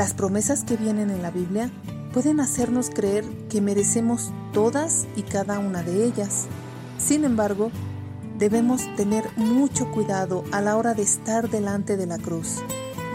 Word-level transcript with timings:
Las 0.00 0.14
promesas 0.14 0.64
que 0.64 0.78
vienen 0.78 1.10
en 1.10 1.20
la 1.20 1.30
Biblia 1.30 1.70
pueden 2.14 2.40
hacernos 2.40 2.88
creer 2.88 3.22
que 3.50 3.60
merecemos 3.60 4.32
todas 4.54 5.06
y 5.14 5.24
cada 5.24 5.58
una 5.58 5.82
de 5.82 6.06
ellas. 6.06 6.46
Sin 6.96 7.22
embargo, 7.22 7.70
debemos 8.38 8.80
tener 8.96 9.28
mucho 9.36 9.90
cuidado 9.90 10.42
a 10.52 10.62
la 10.62 10.78
hora 10.78 10.94
de 10.94 11.02
estar 11.02 11.50
delante 11.50 11.98
de 11.98 12.06
la 12.06 12.16
cruz, 12.16 12.62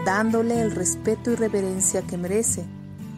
dándole 0.06 0.62
el 0.62 0.70
respeto 0.70 1.32
y 1.32 1.36
reverencia 1.36 2.04
que 2.04 2.20
merece 2.20 2.66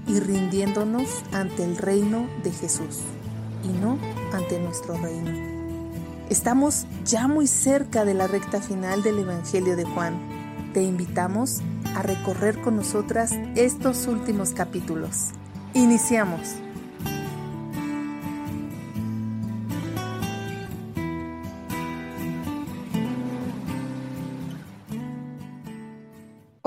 y 0.08 0.22
rindiéndonos 0.22 1.10
ante 1.34 1.66
el 1.66 1.76
reino 1.76 2.26
de 2.46 2.52
Jesús 2.52 3.00
y 3.66 3.68
no 3.82 3.98
ante 4.32 4.62
nuestro 4.62 4.96
reino. 4.96 5.32
Estamos 6.30 6.86
ya 7.04 7.28
muy 7.28 7.48
cerca 7.48 8.06
de 8.06 8.14
la 8.14 8.28
recta 8.28 8.62
final 8.62 9.04
del 9.04 9.20
Evangelio 9.20 9.76
de 9.76 9.84
Juan. 9.84 10.72
Te 10.74 10.84
invitamos 10.84 11.60
a 11.60 11.77
recorrer 12.04 12.60
con 12.62 12.76
nosotras 12.76 13.34
estos 13.56 14.08
últimos 14.08 14.54
capítulos. 14.54 15.32
Iniciamos. 15.74 16.56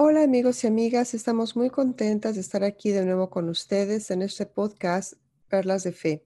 Hola 0.03 0.23
amigos 0.23 0.65
y 0.65 0.67
amigas, 0.67 1.15
estamos 1.15 1.57
muy 1.57 1.71
contentas 1.71 2.35
de 2.35 2.41
estar 2.41 2.65
aquí 2.65 2.91
de 2.91 3.05
nuevo 3.05 3.31
con 3.31 3.49
ustedes 3.49 4.11
en 4.11 4.23
este 4.23 4.47
podcast 4.47 5.15
Perlas 5.49 5.85
de 5.85 5.93
Fe. 5.93 6.25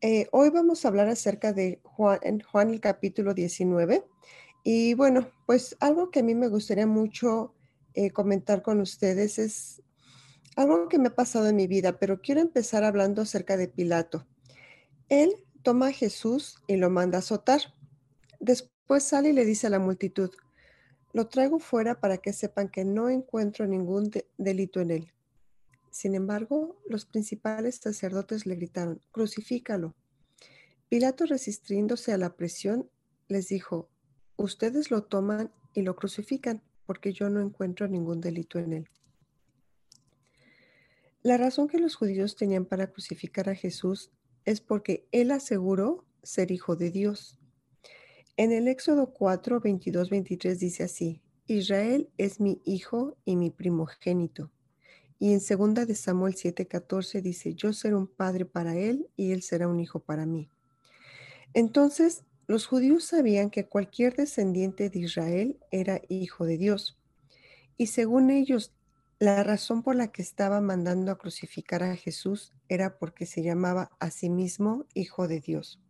Eh, 0.00 0.28
hoy 0.32 0.50
vamos 0.50 0.84
a 0.84 0.88
hablar 0.88 1.08
acerca 1.08 1.52
de 1.52 1.80
Juan, 1.84 2.40
Juan 2.40 2.70
el 2.70 2.80
capítulo 2.80 3.34
19 3.34 4.04
y 4.64 4.94
bueno, 4.94 5.28
pues 5.46 5.76
algo 5.80 6.10
que 6.10 6.20
a 6.20 6.22
mí 6.22 6.34
me 6.34 6.48
gustaría 6.48 6.86
mucho 6.86 7.54
eh, 7.94 8.10
comentar 8.10 8.62
con 8.62 8.80
ustedes 8.80 9.38
es 9.38 9.82
algo 10.56 10.88
que 10.88 10.98
me 10.98 11.08
ha 11.08 11.14
pasado 11.14 11.48
en 11.48 11.56
mi 11.56 11.66
vida, 11.66 11.98
pero 11.98 12.20
quiero 12.20 12.40
empezar 12.40 12.84
hablando 12.84 13.22
acerca 13.22 13.56
de 13.56 13.68
Pilato. 13.68 14.26
Él 15.08 15.34
toma 15.62 15.88
a 15.88 15.92
Jesús 15.92 16.56
y 16.66 16.76
lo 16.76 16.90
manda 16.90 17.18
a 17.18 17.20
azotar. 17.20 17.60
Después 18.40 19.02
sale 19.02 19.30
y 19.30 19.32
le 19.32 19.44
dice 19.44 19.66
a 19.66 19.70
la 19.70 19.78
multitud, 19.78 20.30
lo 21.12 21.28
traigo 21.28 21.58
fuera 21.58 22.00
para 22.00 22.18
que 22.18 22.32
sepan 22.32 22.68
que 22.68 22.84
no 22.84 23.08
encuentro 23.08 23.66
ningún 23.66 24.10
delito 24.38 24.80
en 24.80 24.90
él. 24.90 25.12
Sin 25.90 26.14
embargo, 26.14 26.80
los 26.88 27.04
principales 27.04 27.76
sacerdotes 27.76 28.46
le 28.46 28.56
gritaron, 28.56 29.00
crucifícalo. 29.10 29.94
Pilato, 30.88 31.26
resistiéndose 31.26 32.12
a 32.12 32.18
la 32.18 32.34
presión, 32.34 32.90
les 33.28 33.48
dijo, 33.48 33.90
ustedes 34.36 34.90
lo 34.90 35.04
toman 35.04 35.52
y 35.74 35.82
lo 35.82 35.96
crucifican 35.96 36.62
porque 36.86 37.12
yo 37.12 37.28
no 37.30 37.40
encuentro 37.40 37.88
ningún 37.88 38.20
delito 38.20 38.58
en 38.58 38.72
él. 38.72 38.88
La 41.22 41.36
razón 41.36 41.68
que 41.68 41.78
los 41.78 41.94
judíos 41.94 42.34
tenían 42.36 42.64
para 42.64 42.88
crucificar 42.88 43.48
a 43.48 43.54
Jesús 43.54 44.10
es 44.44 44.60
porque 44.60 45.06
él 45.12 45.30
aseguró 45.30 46.04
ser 46.22 46.50
hijo 46.50 46.74
de 46.74 46.90
Dios. 46.90 47.38
En 48.36 48.50
el 48.50 48.66
Éxodo 48.66 49.12
4, 49.12 49.60
22, 49.60 50.10
23 50.10 50.58
dice 50.58 50.84
así, 50.84 51.22
Israel 51.46 52.08
es 52.18 52.40
mi 52.40 52.60
hijo 52.64 53.16
y 53.24 53.36
mi 53.36 53.50
primogénito. 53.50 54.50
Y 55.18 55.32
en 55.32 55.38
2 55.38 55.86
de 55.86 55.94
Samuel 55.94 56.34
7, 56.34 56.66
14 56.66 57.22
dice, 57.22 57.54
yo 57.54 57.72
seré 57.72 57.94
un 57.94 58.08
padre 58.08 58.44
para 58.44 58.76
él 58.76 59.08
y 59.16 59.30
él 59.30 59.42
será 59.42 59.68
un 59.68 59.78
hijo 59.78 60.00
para 60.00 60.26
mí. 60.26 60.48
Entonces, 61.54 62.24
los 62.52 62.66
judíos 62.66 63.04
sabían 63.04 63.48
que 63.48 63.64
cualquier 63.64 64.14
descendiente 64.14 64.90
de 64.90 64.98
Israel 64.98 65.58
era 65.70 66.02
hijo 66.10 66.44
de 66.44 66.58
Dios. 66.58 66.98
Y 67.78 67.86
según 67.86 68.28
ellos, 68.28 68.74
la 69.18 69.42
razón 69.42 69.82
por 69.82 69.96
la 69.96 70.12
que 70.12 70.20
estaba 70.20 70.60
mandando 70.60 71.10
a 71.10 71.16
crucificar 71.16 71.82
a 71.82 71.96
Jesús 71.96 72.52
era 72.68 72.98
porque 72.98 73.24
se 73.24 73.42
llamaba 73.42 73.90
a 74.00 74.10
sí 74.10 74.28
mismo 74.28 74.84
Hijo 74.92 75.28
de 75.28 75.40
Dios. 75.40 75.80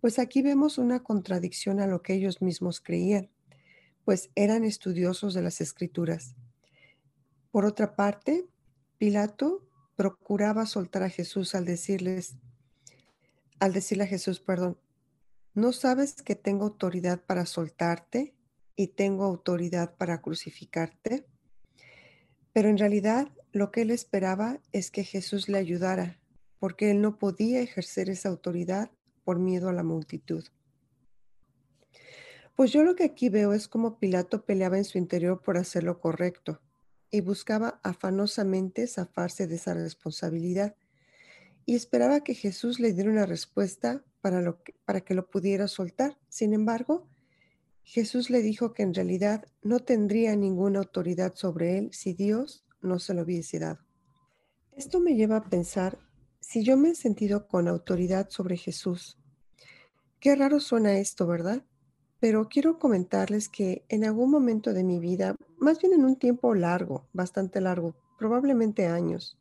Pues 0.00 0.18
aquí 0.18 0.40
vemos 0.40 0.78
una 0.78 1.02
contradicción 1.02 1.78
a 1.78 1.86
lo 1.86 2.00
que 2.00 2.14
ellos 2.14 2.40
mismos 2.40 2.80
creían, 2.80 3.28
pues 4.06 4.30
eran 4.34 4.64
estudiosos 4.64 5.34
de 5.34 5.42
las 5.42 5.60
escrituras. 5.60 6.36
Por 7.50 7.66
otra 7.66 7.96
parte, 7.96 8.46
Pilato 8.96 9.62
procuraba 9.94 10.64
soltar 10.64 11.02
a 11.02 11.10
Jesús 11.10 11.54
al 11.54 11.66
decirles, 11.66 12.36
al 13.60 13.74
decirle 13.74 14.04
a 14.04 14.06
Jesús, 14.06 14.40
perdón, 14.40 14.78
¿no 15.54 15.72
sabes 15.72 16.22
que 16.22 16.34
tengo 16.34 16.64
autoridad 16.64 17.20
para 17.24 17.46
soltarte 17.46 18.34
y 18.76 18.88
tengo 18.88 19.24
autoridad 19.24 19.96
para 19.96 20.20
crucificarte? 20.20 21.26
Pero 22.52 22.68
en 22.68 22.78
realidad 22.78 23.28
lo 23.52 23.70
que 23.70 23.82
él 23.82 23.90
esperaba 23.90 24.60
es 24.72 24.90
que 24.90 25.04
Jesús 25.04 25.48
le 25.48 25.58
ayudara, 25.58 26.18
porque 26.58 26.90
él 26.90 27.00
no 27.00 27.18
podía 27.18 27.60
ejercer 27.60 28.08
esa 28.08 28.28
autoridad 28.28 28.90
por 29.24 29.38
miedo 29.38 29.68
a 29.68 29.72
la 29.72 29.82
multitud. 29.82 30.44
Pues 32.54 32.72
yo 32.72 32.82
lo 32.82 32.96
que 32.96 33.04
aquí 33.04 33.28
veo 33.28 33.52
es 33.52 33.68
como 33.68 33.98
Pilato 33.98 34.44
peleaba 34.44 34.78
en 34.78 34.84
su 34.84 34.98
interior 34.98 35.40
por 35.42 35.56
hacer 35.56 35.84
lo 35.84 36.00
correcto 36.00 36.60
y 37.10 37.20
buscaba 37.20 37.80
afanosamente 37.82 38.86
zafarse 38.86 39.46
de 39.46 39.56
esa 39.56 39.74
responsabilidad 39.74 40.74
y 41.66 41.74
esperaba 41.74 42.24
que 42.24 42.34
Jesús 42.34 42.80
le 42.80 42.92
diera 42.92 43.10
una 43.10 43.26
respuesta 43.26 44.04
para, 44.20 44.40
lo 44.40 44.62
que, 44.62 44.74
para 44.84 45.00
que 45.00 45.14
lo 45.14 45.28
pudiera 45.28 45.68
soltar. 45.68 46.18
Sin 46.28 46.54
embargo, 46.54 47.08
Jesús 47.82 48.30
le 48.30 48.42
dijo 48.42 48.72
que 48.72 48.82
en 48.82 48.94
realidad 48.94 49.46
no 49.62 49.80
tendría 49.80 50.36
ninguna 50.36 50.80
autoridad 50.80 51.34
sobre 51.34 51.78
él 51.78 51.90
si 51.92 52.14
Dios 52.14 52.64
no 52.80 52.98
se 52.98 53.14
lo 53.14 53.22
hubiese 53.22 53.58
dado. 53.58 53.80
Esto 54.72 55.00
me 55.00 55.14
lleva 55.14 55.36
a 55.36 55.48
pensar 55.48 55.98
si 56.40 56.64
yo 56.64 56.76
me 56.76 56.90
he 56.90 56.94
sentido 56.94 57.46
con 57.46 57.68
autoridad 57.68 58.28
sobre 58.30 58.56
Jesús. 58.56 59.18
Qué 60.20 60.34
raro 60.36 60.60
suena 60.60 60.98
esto, 60.98 61.26
¿verdad? 61.26 61.64
Pero 62.20 62.48
quiero 62.48 62.78
comentarles 62.78 63.48
que 63.48 63.84
en 63.88 64.04
algún 64.04 64.30
momento 64.30 64.72
de 64.72 64.84
mi 64.84 64.98
vida, 65.00 65.34
más 65.58 65.80
bien 65.80 65.92
en 65.92 66.04
un 66.04 66.16
tiempo 66.16 66.54
largo, 66.54 67.08
bastante 67.12 67.60
largo, 67.60 67.96
probablemente 68.18 68.86
años, 68.86 69.36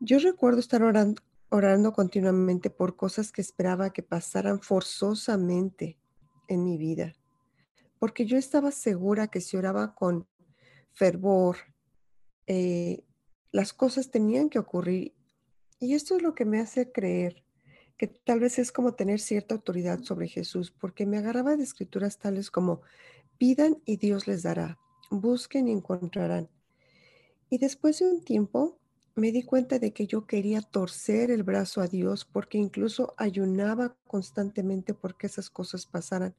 yo 0.00 0.18
recuerdo 0.18 0.60
estar 0.60 0.82
orando, 0.82 1.92
continuamente 1.92 2.70
por 2.70 2.96
cosas 2.96 3.32
que 3.32 3.42
esperaba 3.42 3.92
que 3.92 4.02
pasaran 4.02 4.60
forzosamente 4.60 5.98
en 6.48 6.64
mi 6.64 6.78
vida, 6.78 7.14
porque 7.98 8.24
yo 8.24 8.38
estaba 8.38 8.70
segura 8.70 9.28
que 9.28 9.42
si 9.42 9.56
oraba 9.56 9.94
con 9.94 10.26
fervor, 10.92 11.56
eh, 12.46 13.04
las 13.52 13.72
cosas 13.72 14.10
tenían 14.10 14.48
que 14.48 14.58
ocurrir. 14.58 15.14
Y 15.78 15.94
esto 15.94 16.16
es 16.16 16.22
lo 16.22 16.34
que 16.34 16.44
me 16.44 16.60
hace 16.60 16.90
creer 16.90 17.44
que 17.98 18.06
tal 18.06 18.40
vez 18.40 18.58
es 18.58 18.72
como 18.72 18.94
tener 18.94 19.20
cierta 19.20 19.54
autoridad 19.54 20.00
sobre 20.02 20.26
Jesús, 20.26 20.70
porque 20.70 21.04
me 21.04 21.18
agarraba 21.18 21.56
de 21.56 21.64
escrituras 21.64 22.18
tales 22.18 22.50
como, 22.50 22.80
pidan 23.36 23.82
y 23.84 23.98
Dios 23.98 24.26
les 24.26 24.42
dará, 24.42 24.78
busquen 25.10 25.68
y 25.68 25.72
encontrarán. 25.72 26.48
Y 27.50 27.58
después 27.58 27.98
de 27.98 28.10
un 28.10 28.24
tiempo 28.24 28.79
me 29.20 29.32
di 29.32 29.42
cuenta 29.42 29.78
de 29.78 29.92
que 29.92 30.06
yo 30.06 30.26
quería 30.26 30.62
torcer 30.62 31.30
el 31.30 31.42
brazo 31.42 31.82
a 31.82 31.86
Dios 31.86 32.24
porque 32.24 32.56
incluso 32.56 33.12
ayunaba 33.18 33.94
constantemente 34.06 34.94
porque 34.94 35.26
esas 35.26 35.50
cosas 35.50 35.84
pasaran. 35.84 36.34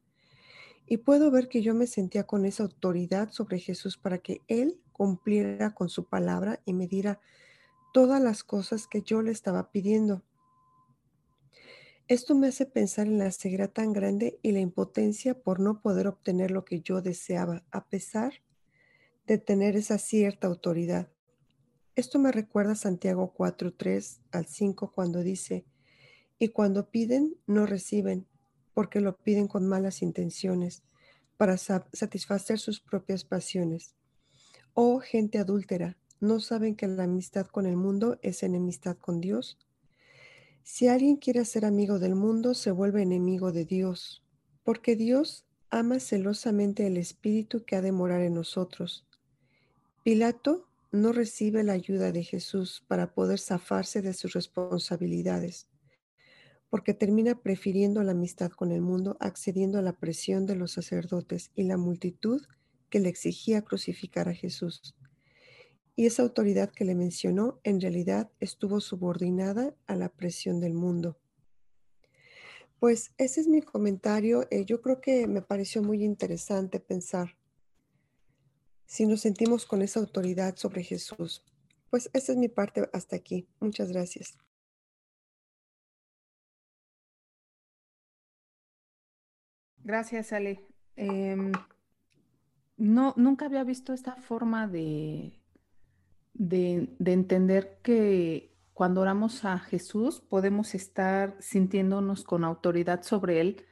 Y 0.84 0.96
puedo 0.96 1.30
ver 1.30 1.48
que 1.48 1.62
yo 1.62 1.74
me 1.76 1.86
sentía 1.86 2.24
con 2.24 2.44
esa 2.44 2.64
autoridad 2.64 3.30
sobre 3.30 3.60
Jesús 3.60 3.96
para 3.96 4.18
que 4.18 4.40
Él 4.48 4.80
cumpliera 4.90 5.74
con 5.74 5.88
su 5.88 6.06
palabra 6.06 6.60
y 6.64 6.72
me 6.72 6.88
diera 6.88 7.20
todas 7.94 8.20
las 8.20 8.42
cosas 8.42 8.88
que 8.88 9.02
yo 9.02 9.22
le 9.22 9.30
estaba 9.30 9.70
pidiendo. 9.70 10.24
Esto 12.08 12.34
me 12.34 12.48
hace 12.48 12.66
pensar 12.66 13.06
en 13.06 13.18
la 13.18 13.30
ceguera 13.30 13.68
tan 13.68 13.92
grande 13.92 14.40
y 14.42 14.50
la 14.50 14.58
impotencia 14.58 15.40
por 15.40 15.60
no 15.60 15.80
poder 15.80 16.08
obtener 16.08 16.50
lo 16.50 16.64
que 16.64 16.80
yo 16.80 17.00
deseaba, 17.00 17.62
a 17.70 17.86
pesar 17.86 18.42
de 19.28 19.38
tener 19.38 19.76
esa 19.76 19.98
cierta 19.98 20.48
autoridad. 20.48 21.11
Esto 21.94 22.18
me 22.18 22.32
recuerda 22.32 22.72
a 22.72 22.76
Santiago 22.76 23.34
4, 23.34 23.74
3 23.74 24.20
al 24.30 24.46
5 24.46 24.92
cuando 24.92 25.22
dice, 25.22 25.66
y 26.38 26.48
cuando 26.48 26.90
piden, 26.90 27.36
no 27.46 27.66
reciben, 27.66 28.26
porque 28.72 29.00
lo 29.00 29.18
piden 29.18 29.46
con 29.46 29.68
malas 29.68 30.00
intenciones, 30.00 30.82
para 31.36 31.58
satisfacer 31.58 32.58
sus 32.58 32.80
propias 32.80 33.24
pasiones. 33.24 33.94
Oh 34.72 35.00
gente 35.00 35.38
adúltera, 35.38 35.98
¿no 36.18 36.40
saben 36.40 36.76
que 36.76 36.88
la 36.88 37.04
amistad 37.04 37.46
con 37.46 37.66
el 37.66 37.76
mundo 37.76 38.18
es 38.22 38.42
enemistad 38.42 38.96
con 38.96 39.20
Dios? 39.20 39.58
Si 40.62 40.88
alguien 40.88 41.16
quiere 41.16 41.44
ser 41.44 41.66
amigo 41.66 41.98
del 41.98 42.14
mundo, 42.14 42.54
se 42.54 42.70
vuelve 42.70 43.02
enemigo 43.02 43.52
de 43.52 43.66
Dios, 43.66 44.22
porque 44.64 44.96
Dios 44.96 45.44
ama 45.68 46.00
celosamente 46.00 46.86
el 46.86 46.96
Espíritu 46.96 47.64
que 47.64 47.76
ha 47.76 47.82
de 47.82 47.92
morar 47.92 48.22
en 48.22 48.34
nosotros. 48.34 49.06
Pilato 50.02 50.71
no 50.92 51.12
recibe 51.12 51.64
la 51.64 51.72
ayuda 51.72 52.12
de 52.12 52.22
Jesús 52.22 52.84
para 52.86 53.14
poder 53.14 53.38
zafarse 53.38 54.02
de 54.02 54.12
sus 54.12 54.34
responsabilidades, 54.34 55.66
porque 56.68 56.92
termina 56.92 57.40
prefiriendo 57.40 58.02
la 58.02 58.12
amistad 58.12 58.50
con 58.50 58.72
el 58.72 58.82
mundo, 58.82 59.16
accediendo 59.18 59.78
a 59.78 59.82
la 59.82 59.94
presión 59.94 60.44
de 60.44 60.54
los 60.54 60.72
sacerdotes 60.72 61.50
y 61.54 61.64
la 61.64 61.78
multitud 61.78 62.42
que 62.90 63.00
le 63.00 63.08
exigía 63.08 63.62
crucificar 63.62 64.28
a 64.28 64.34
Jesús. 64.34 64.94
Y 65.96 66.06
esa 66.06 66.22
autoridad 66.22 66.70
que 66.70 66.84
le 66.84 66.94
mencionó 66.94 67.58
en 67.64 67.80
realidad 67.80 68.30
estuvo 68.38 68.80
subordinada 68.80 69.74
a 69.86 69.96
la 69.96 70.10
presión 70.10 70.60
del 70.60 70.74
mundo. 70.74 71.18
Pues 72.78 73.14
ese 73.16 73.40
es 73.40 73.48
mi 73.48 73.62
comentario. 73.62 74.46
Eh, 74.50 74.64
yo 74.66 74.82
creo 74.82 75.00
que 75.00 75.26
me 75.26 75.40
pareció 75.40 75.82
muy 75.82 76.02
interesante 76.02 76.80
pensar 76.80 77.36
si 78.92 79.06
nos 79.06 79.22
sentimos 79.22 79.64
con 79.64 79.80
esa 79.80 80.00
autoridad 80.00 80.56
sobre 80.56 80.82
Jesús. 80.82 81.42
Pues 81.88 82.10
esa 82.12 82.32
es 82.32 82.36
mi 82.36 82.48
parte 82.48 82.90
hasta 82.92 83.16
aquí. 83.16 83.48
Muchas 83.58 83.90
gracias. 83.90 84.36
Gracias, 89.78 90.34
Ale. 90.34 90.60
Em, 90.96 91.52
no, 92.76 93.14
nunca 93.16 93.46
había 93.46 93.64
visto 93.64 93.94
esta 93.94 94.16
forma 94.16 94.68
de, 94.68 95.40
de, 96.34 96.86
entender 97.06 97.78
que 97.82 98.54
cuando 98.74 99.00
oramos 99.00 99.46
a 99.46 99.58
Jesús 99.58 100.20
podemos 100.20 100.74
estar 100.74 101.34
sintiéndonos 101.40 102.24
con 102.24 102.44
autoridad 102.44 103.02
sobre 103.04 103.40
Él 103.40 103.64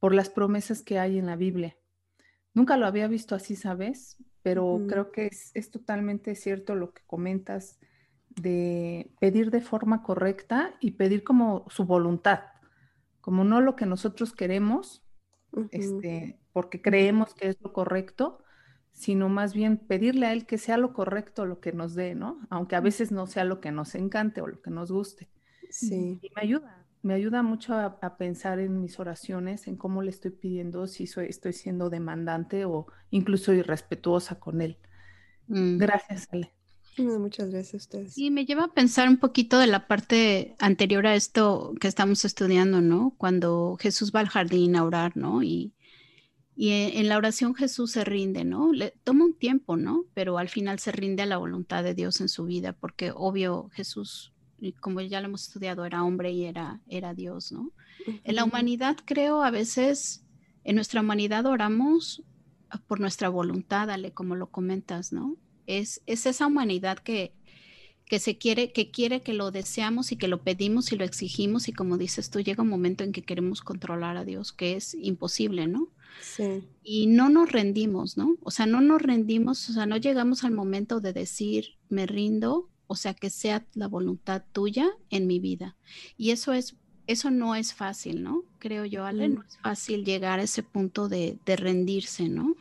por 0.00 0.14
las 0.14 0.30
promesas 0.30 0.82
que 0.82 0.98
hay 0.98 1.16
en 1.16 1.26
la 1.26 1.36
Biblia. 1.36 1.76
Nunca 2.54 2.76
lo 2.76 2.86
había 2.86 3.06
visto 3.06 3.36
así, 3.36 3.54
¿sabes? 3.54 4.16
Pero 4.48 4.80
creo 4.88 5.12
que 5.12 5.26
es, 5.26 5.50
es, 5.54 5.70
totalmente 5.70 6.34
cierto 6.34 6.74
lo 6.74 6.92
que 6.92 7.02
comentas 7.06 7.78
de 8.40 9.10
pedir 9.20 9.50
de 9.50 9.60
forma 9.60 10.02
correcta 10.02 10.74
y 10.80 10.92
pedir 10.92 11.22
como 11.22 11.66
su 11.68 11.84
voluntad, 11.84 12.40
como 13.20 13.44
no 13.44 13.60
lo 13.60 13.76
que 13.76 13.84
nosotros 13.84 14.32
queremos, 14.32 15.04
este, 15.70 16.38
porque 16.52 16.80
creemos 16.80 17.34
que 17.34 17.48
es 17.48 17.60
lo 17.60 17.72
correcto, 17.72 18.42
sino 18.92 19.28
más 19.28 19.54
bien 19.54 19.76
pedirle 19.76 20.26
a 20.26 20.32
Él 20.32 20.46
que 20.46 20.58
sea 20.58 20.76
lo 20.76 20.92
correcto 20.92 21.46
lo 21.46 21.60
que 21.60 21.72
nos 21.72 21.94
dé, 21.94 22.14
¿no? 22.14 22.40
Aunque 22.50 22.76
a 22.76 22.80
veces 22.80 23.12
no 23.12 23.26
sea 23.26 23.44
lo 23.44 23.60
que 23.60 23.70
nos 23.70 23.94
encante 23.94 24.40
o 24.40 24.46
lo 24.46 24.60
que 24.60 24.70
nos 24.70 24.90
guste. 24.90 25.30
Sí. 25.70 26.18
Y 26.22 26.30
me 26.34 26.42
ayuda, 26.42 26.86
me 27.02 27.14
ayuda 27.14 27.42
mucho 27.42 27.74
a, 27.74 28.16
pensar 28.16 28.58
en 28.58 28.80
mis 28.80 28.98
oraciones, 28.98 29.66
en 29.66 29.76
cómo 29.76 30.02
le 30.02 30.10
estoy 30.10 30.32
pidiendo, 30.32 30.86
si 30.86 31.06
soy, 31.06 31.26
estoy 31.26 31.52
siendo 31.52 31.90
demandante 31.90 32.64
o 32.64 32.86
incluso 33.10 33.52
irrespetuosa 33.52 34.38
con 34.40 34.60
Él. 34.60 34.78
Mm. 35.46 35.78
Gracias, 35.78 36.28
Ale. 36.32 36.52
Muchas 36.98 37.50
gracias 37.50 37.74
a 37.74 37.76
ustedes. 37.76 38.18
Y 38.18 38.30
me 38.30 38.44
lleva 38.44 38.64
a 38.64 38.72
pensar 38.72 39.08
un 39.08 39.18
poquito 39.18 39.58
de 39.58 39.68
la 39.68 39.86
parte 39.86 40.56
anterior 40.58 41.06
a 41.06 41.14
esto 41.14 41.74
que 41.80 41.86
estamos 41.88 42.24
estudiando, 42.24 42.80
¿no? 42.80 43.14
Cuando 43.16 43.76
Jesús 43.78 44.12
va 44.14 44.20
al 44.20 44.28
jardín 44.28 44.74
a 44.74 44.84
orar, 44.84 45.16
¿no? 45.16 45.42
Y, 45.42 45.74
y 46.56 46.70
en 46.70 47.08
la 47.08 47.16
oración 47.16 47.54
Jesús 47.54 47.92
se 47.92 48.04
rinde, 48.04 48.44
¿no? 48.44 48.72
Le 48.72 48.94
toma 49.04 49.26
un 49.26 49.34
tiempo, 49.34 49.76
¿no? 49.76 50.06
Pero 50.14 50.38
al 50.38 50.48
final 50.48 50.80
se 50.80 50.90
rinde 50.90 51.22
a 51.22 51.26
la 51.26 51.36
voluntad 51.36 51.84
de 51.84 51.94
Dios 51.94 52.20
en 52.20 52.28
su 52.28 52.46
vida, 52.46 52.72
porque 52.72 53.12
obvio 53.14 53.68
Jesús, 53.72 54.32
como 54.80 55.00
ya 55.00 55.20
lo 55.20 55.28
hemos 55.28 55.44
estudiado, 55.44 55.84
era 55.84 56.04
hombre 56.04 56.32
y 56.32 56.44
era, 56.44 56.80
era 56.88 57.14
Dios, 57.14 57.52
¿no? 57.52 57.70
En 58.24 58.34
la 58.34 58.44
humanidad 58.44 58.96
creo 59.04 59.42
a 59.42 59.50
veces, 59.50 60.24
en 60.64 60.76
nuestra 60.76 61.00
humanidad 61.00 61.46
oramos 61.46 62.22
por 62.86 63.00
nuestra 63.00 63.28
voluntad, 63.28 63.90
Ale, 63.90 64.12
como 64.12 64.34
lo 64.34 64.50
comentas, 64.50 65.12
¿no? 65.12 65.36
Es, 65.66 66.02
esa 66.06 66.46
humanidad 66.46 66.98
que, 66.98 67.32
que 68.06 68.18
se 68.18 68.38
quiere, 68.38 68.72
que 68.72 68.90
quiere 68.90 69.22
que 69.22 69.34
lo 69.34 69.50
deseamos 69.50 70.12
y 70.12 70.16
que 70.16 70.28
lo 70.28 70.42
pedimos 70.42 70.92
y 70.92 70.96
lo 70.96 71.04
exigimos 71.04 71.68
y 71.68 71.72
como 71.72 71.98
dices 71.98 72.30
tú, 72.30 72.40
llega 72.40 72.62
un 72.62 72.68
momento 72.68 73.04
en 73.04 73.12
que 73.12 73.22
queremos 73.22 73.60
controlar 73.60 74.16
a 74.16 74.24
Dios, 74.24 74.52
que 74.52 74.76
es 74.76 74.94
imposible, 74.94 75.66
¿no? 75.66 75.88
Sí. 76.22 76.64
Y 76.82 77.06
no 77.06 77.28
nos 77.28 77.52
rendimos, 77.52 78.16
¿no? 78.16 78.36
O 78.42 78.50
sea, 78.50 78.66
no 78.66 78.80
nos 78.80 79.02
rendimos, 79.02 79.68
o 79.68 79.72
sea, 79.72 79.86
no 79.86 79.96
llegamos 79.98 80.42
al 80.42 80.52
momento 80.52 81.00
de 81.00 81.12
decir, 81.12 81.76
me 81.90 82.06
rindo, 82.06 82.68
o 82.88 82.96
sea, 82.96 83.14
que 83.14 83.30
sea 83.30 83.64
la 83.74 83.86
voluntad 83.86 84.42
tuya 84.52 84.88
en 85.10 85.28
mi 85.28 85.38
vida. 85.38 85.76
Y 86.16 86.32
eso 86.32 86.52
es, 86.52 86.76
eso 87.06 87.30
no 87.30 87.54
es 87.54 87.72
fácil, 87.74 88.22
¿no? 88.24 88.42
Creo 88.58 88.84
yo, 88.84 89.04
Ale, 89.04 89.28
no 89.28 89.42
es 89.42 89.58
fácil 89.58 90.04
llegar 90.04 90.40
a 90.40 90.42
ese 90.42 90.64
punto 90.64 91.08
de, 91.08 91.38
de 91.46 91.56
rendirse, 91.56 92.28
¿no? 92.28 92.56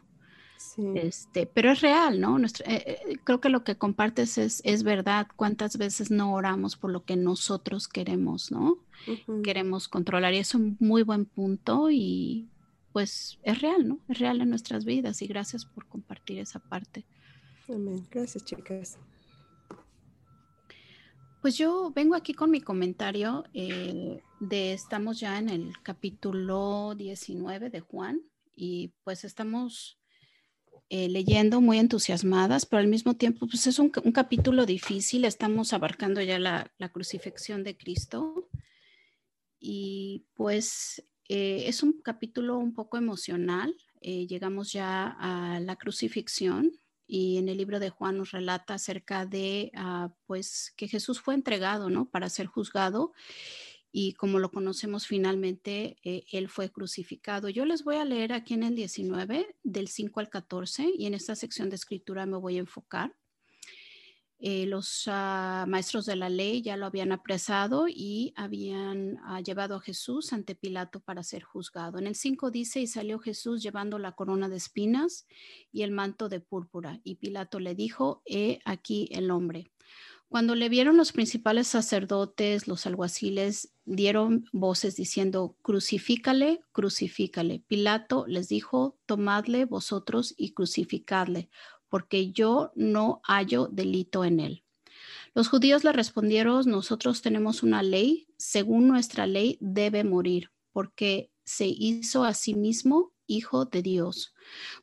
Este, 0.96 1.48
pero 1.48 1.72
es 1.72 1.82
real, 1.82 2.20
¿no? 2.20 2.38
Nuestro, 2.38 2.66
eh, 2.68 2.84
eh, 2.86 3.18
creo 3.24 3.42
que 3.42 3.50
lo 3.50 3.64
que 3.64 3.78
compartes 3.78 4.38
es, 4.38 4.62
es, 4.64 4.84
verdad. 4.84 5.28
¿Cuántas 5.36 5.78
veces 5.78 6.12
no 6.12 6.34
oramos 6.34 6.76
por 6.76 6.92
lo 6.92 7.04
que 7.04 7.16
nosotros 7.16 7.88
queremos, 7.88 8.52
¿no? 8.52 8.78
Queremos 9.44 9.88
controlar 9.88 10.34
y 10.34 10.38
es 10.38 10.54
un 10.54 10.78
muy 10.80 11.04
buen 11.04 11.26
punto 11.26 11.90
y 11.90 12.48
pues 12.92 13.40
es 13.44 13.62
real, 13.62 13.88
¿no? 13.88 14.00
Es 14.08 14.20
real 14.20 14.42
en 14.42 14.50
nuestras 14.50 14.86
vidas 14.86 15.22
y 15.22 15.28
gracias 15.28 15.66
por 15.66 15.88
compartir 15.88 16.40
esa 16.40 16.60
parte. 16.60 17.06
Amén. 17.70 18.08
Gracias, 18.12 18.44
chicas. 18.44 18.98
Pues 21.48 21.58
yo 21.58 21.94
vengo 21.96 22.16
aquí 22.16 22.34
con 22.34 22.52
mi 22.52 22.60
comentario 22.60 23.46
eh, 23.54 24.22
de, 24.42 24.74
estamos 24.74 25.18
ya 25.22 25.40
en 25.40 25.48
el 25.48 25.82
capítulo 25.82 26.94
19 26.94 27.70
de 27.70 27.80
Juan 27.80 28.22
y 28.54 28.92
pues 29.06 29.24
estamos 29.24 29.98
eh, 30.90 31.08
leyendo 31.08 31.62
muy 31.62 31.78
entusiasmadas, 31.78 32.66
pero 32.66 32.82
al 32.82 32.88
mismo 32.88 33.16
tiempo, 33.16 33.48
pues 33.48 33.66
es 33.66 33.80
un, 33.80 33.92
capítulo 33.92 34.66
difícil, 34.66 35.24
estamos 35.24 35.72
abarcando 35.72 36.22
ya 36.22 36.38
la, 36.38 36.70
crucifixión 36.92 37.64
de 37.64 37.78
Cristo 37.78 38.50
y 39.58 40.26
pues 40.34 41.02
eh, 41.30 41.64
es 41.68 41.82
un 41.82 42.02
capítulo 42.02 42.58
un 42.58 42.74
poco 42.74 42.98
emocional, 42.98 43.74
llegamos 44.02 44.74
ya 44.74 45.16
a 45.18 45.62
la 45.62 45.78
crucifixión 45.78 46.74
y 47.08 47.38
en 47.38 47.50
el 47.50 47.58
libro 47.58 47.80
de 47.80 47.90
Juan 47.90 48.18
nos 48.18 48.32
relata 48.32 48.76
acerca 48.76 49.26
de, 49.26 49.72
ah, 49.76 50.14
pues, 50.26 50.74
que 50.76 50.88
Jesús 50.88 51.22
fue 51.22 51.34
entregado, 51.34 51.90
¿no? 51.90 52.10
Para 52.10 52.30
ser 52.30 52.48
juzgado 52.48 53.14
y 53.92 54.14
como 54.14 54.40
lo 54.40 54.52
conocemos 54.52 55.08
finalmente, 55.08 55.98
eh, 56.04 56.24
él 56.32 56.50
fue 56.50 56.72
crucificado. 56.72 57.50
Yo 57.50 57.66
les 57.66 57.84
voy 57.84 57.96
a 57.96 58.06
leer 58.06 58.34
aquí 58.34 58.54
en 58.54 58.64
el 58.64 58.76
19, 58.76 59.56
del 59.64 59.88
5 59.88 60.20
al 60.20 60.30
14, 60.30 60.92
y 60.96 61.06
en 61.06 61.14
esta 61.14 61.36
sección 61.36 61.70
de 61.70 61.78
escritura 61.78 62.26
me 62.26 62.38
voy 62.38 62.58
a 62.58 62.60
enfocar. 62.60 63.16
Eh, 64.40 64.68
los 64.68 65.04
ah, 65.08 65.66
maestros 65.68 66.06
de 66.06 66.16
la 66.16 66.30
ley 66.30 66.62
ya 66.62 66.78
lo 66.78 66.86
habían 66.86 67.12
apresado 67.12 67.88
y 67.88 68.34
habían 68.36 69.18
ah, 69.24 69.42
llevado 69.42 69.76
a 69.76 69.82
Jesús 69.82 70.32
ante 70.32 70.54
Pilato 70.54 71.00
para 71.00 71.24
ser 71.24 71.44
juzgado. 71.44 71.98
En 71.98 72.06
el 72.06 72.16
5 72.16 72.52
dice, 72.52 72.80
y 72.80 72.88
salió 72.88 73.18
Jesús 73.18 73.64
llevando 73.64 73.98
la 73.98 74.12
corona 74.12 74.48
de 74.48 74.58
espinas 74.58 75.26
y 75.72 75.82
el 75.82 75.92
manto 75.92 76.30
de 76.30 76.40
púrpura, 76.40 77.00
y 77.04 77.16
Pilato 77.16 77.60
le 77.60 77.74
dijo, 77.74 78.22
he 78.26 78.60
aquí 78.64 79.10
el 79.12 79.32
hombre. 79.32 79.72
Cuando 80.30 80.56
le 80.56 80.68
vieron 80.68 80.98
los 80.98 81.14
principales 81.14 81.70
sacerdotes, 81.70 82.68
los 82.68 82.86
alguaciles, 82.86 83.72
dieron 83.86 84.46
voces 84.52 84.98
diciendo, 84.98 85.56
crucifícale, 85.62 86.60
crucifícale. 86.74 87.64
Pilato 87.66 88.26
les 88.28 88.50
dijo, 88.50 88.98
tomadle 89.06 89.64
vosotros 89.64 90.36
y 90.38 90.52
crucificadle, 90.52 91.50
porque 91.90 92.32
yo 92.32 92.72
no 92.76 93.22
hallo 93.24 93.68
delito 93.72 94.26
en 94.26 94.40
él. 94.40 94.64
Los 95.34 95.50
judíos 95.50 95.84
le 95.84 95.92
respondieron, 95.92 96.66
nosotros 96.68 97.22
tenemos 97.22 97.62
una 97.62 97.84
ley, 97.84 98.28
según 98.38 98.88
nuestra 98.88 99.28
ley 99.28 99.58
debe 99.62 100.04
morir, 100.04 100.52
porque 100.72 101.32
se 101.44 101.68
hizo 101.68 102.24
a 102.24 102.34
sí 102.34 102.56
mismo 102.56 103.14
hijo 103.28 103.66
de 103.66 103.82
Dios. 103.82 104.34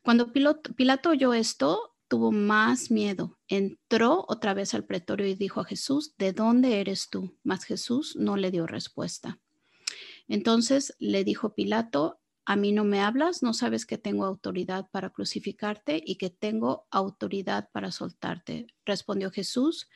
Cuando 0.01 0.31
Pilato, 0.31 1.09
oyó 1.09 1.33
esto, 1.33 1.95
tuvo 2.07 2.31
más 2.31 2.91
miedo. 2.91 3.37
Entró 3.47 4.25
otra 4.27 4.53
vez 4.53 4.73
al 4.73 4.85
pretorio 4.85 5.27
y 5.27 5.35
dijo 5.35 5.59
a 5.59 5.65
Jesús, 5.65 6.15
¿de 6.17 6.31
dónde 6.31 6.79
eres 6.79 7.09
tú? 7.09 7.35
Mas 7.43 7.65
Jesús 7.65 8.15
no 8.15 8.37
le 8.37 8.51
dio 8.51 8.67
respuesta. 8.67 9.39
Entonces 10.27 10.95
le 10.99 11.23
dijo 11.23 11.53
Pilato, 11.53 12.19
a 12.45 12.55
mí 12.55 12.71
no 12.71 12.83
me 12.83 13.01
hablas, 13.01 13.41
no 13.41 13.53
sabes 13.53 13.85
que 13.85 13.97
tengo 13.97 14.25
autoridad 14.25 14.87
para 14.91 15.09
crucificarte 15.09 16.01
y 16.05 16.17
que 16.17 16.29
tengo 16.29 16.85
autoridad 16.91 17.69
para 17.71 17.91
soltarte. 17.91 18.67
Respondió 18.85 19.31
Jesús, 19.31 19.89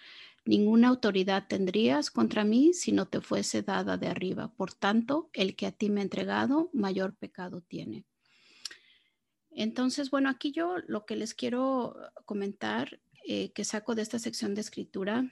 ninguna 0.46 0.88
autoridad 0.88 1.46
tendrías 1.48 2.10
contra 2.10 2.44
mí 2.44 2.74
si 2.74 2.91
no 2.91 3.08
te 3.08 3.22
fuese 3.22 3.62
dada 3.62 3.98
de 3.98 4.08
arriba. 4.08 4.51
Por 4.56 4.74
tanto, 4.74 5.29
el 5.34 5.56
que 5.56 5.68
a 5.68 5.72
ti 5.72 5.91
me 5.91 6.01
ha 6.01 6.03
entregado, 6.03 6.72
mayor 6.74 7.15
pecado 7.15 7.62
tiene. 7.62 8.06
Entonces, 9.51 10.10
bueno, 10.10 10.29
aquí 10.29 10.51
yo 10.51 10.77
lo 10.88 11.06
que 11.06 11.15
les 11.15 11.36
quiero 11.36 11.96
comentar 12.25 13.00
eh, 13.25 13.51
que 13.51 13.63
saco 13.63 13.94
de 13.94 14.01
esta 14.01 14.18
sección 14.18 14.56
de 14.56 14.62
escritura 14.62 15.32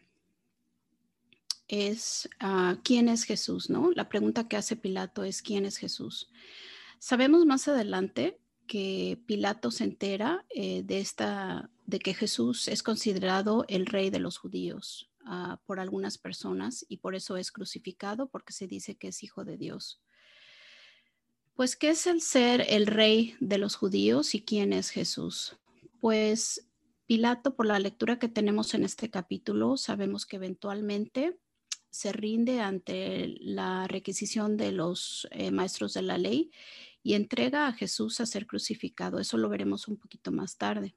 es 1.68 2.30
ah, 2.40 2.78
quién 2.84 3.10
es 3.10 3.24
Jesús, 3.24 3.72
¿no? 3.72 3.92
La 3.96 4.08
pregunta 4.08 4.48
que 4.48 4.58
hace 4.58 4.76
Pilato 4.76 5.24
es 5.24 5.42
quién 5.42 5.66
es 5.66 5.78
Jesús. 5.78 6.30
Sabemos 7.00 7.46
más 7.46 7.68
adelante 7.68 8.40
que 8.68 9.22
Pilato 9.26 9.72
se 9.72 9.86
entera 9.86 10.46
eh, 10.50 10.84
de 10.84 11.00
esta, 11.00 11.70
de 11.86 12.00
que 12.00 12.14
Jesús 12.14 12.68
es 12.68 12.84
considerado 12.84 13.66
el 13.68 13.86
rey 13.86 14.10
de 14.10 14.20
los 14.20 14.38
judíos 14.38 15.10
ah, 15.26 15.60
por 15.66 15.80
algunas 15.80 16.18
personas 16.18 16.86
y 16.90 16.98
por 16.98 17.16
eso 17.16 17.38
es 17.38 17.52
crucificado 17.52 18.28
porque 18.30 18.54
se 18.54 18.68
dice 18.68 18.96
que 18.96 19.10
es 19.10 19.24
hijo 19.24 19.46
de 19.46 19.58
Dios. 19.58 20.02
Pues, 21.56 21.76
¿qué 21.76 21.90
es 21.90 22.06
el 22.06 22.22
ser 22.22 22.66
el 22.70 22.86
rey 22.86 23.36
de 23.40 23.58
los 23.58 23.76
judíos 23.76 24.36
y 24.36 24.44
quién 24.44 24.74
es 24.74 24.90
Jesús? 24.90 25.58
Pues 26.00 26.68
Pilato, 27.08 27.56
por 27.56 27.66
la 27.66 27.80
lectura 27.80 28.20
que 28.20 28.28
tenemos 28.28 28.74
en 28.74 28.84
este 28.84 29.10
capítulo, 29.10 29.78
sabemos 29.78 30.26
que 30.26 30.36
eventualmente 30.36 31.40
se 31.98 32.12
rinde 32.12 32.60
ante 32.60 33.36
la 33.40 33.88
requisición 33.88 34.56
de 34.56 34.72
los 34.72 35.28
eh, 35.32 35.50
maestros 35.50 35.96
de 35.96 36.04
la 36.04 36.20
ley 36.20 36.52
y 37.02 37.16
entrega 37.16 37.66
a 37.66 37.74
Jesús 37.74 38.20
a 38.20 38.28
ser 38.28 38.46
crucificado. 38.46 39.18
Eso 39.18 39.36
lo 39.38 39.50
veremos 39.50 39.88
un 39.88 39.98
poquito 39.98 40.32
más 40.32 40.58
tarde. 40.58 40.94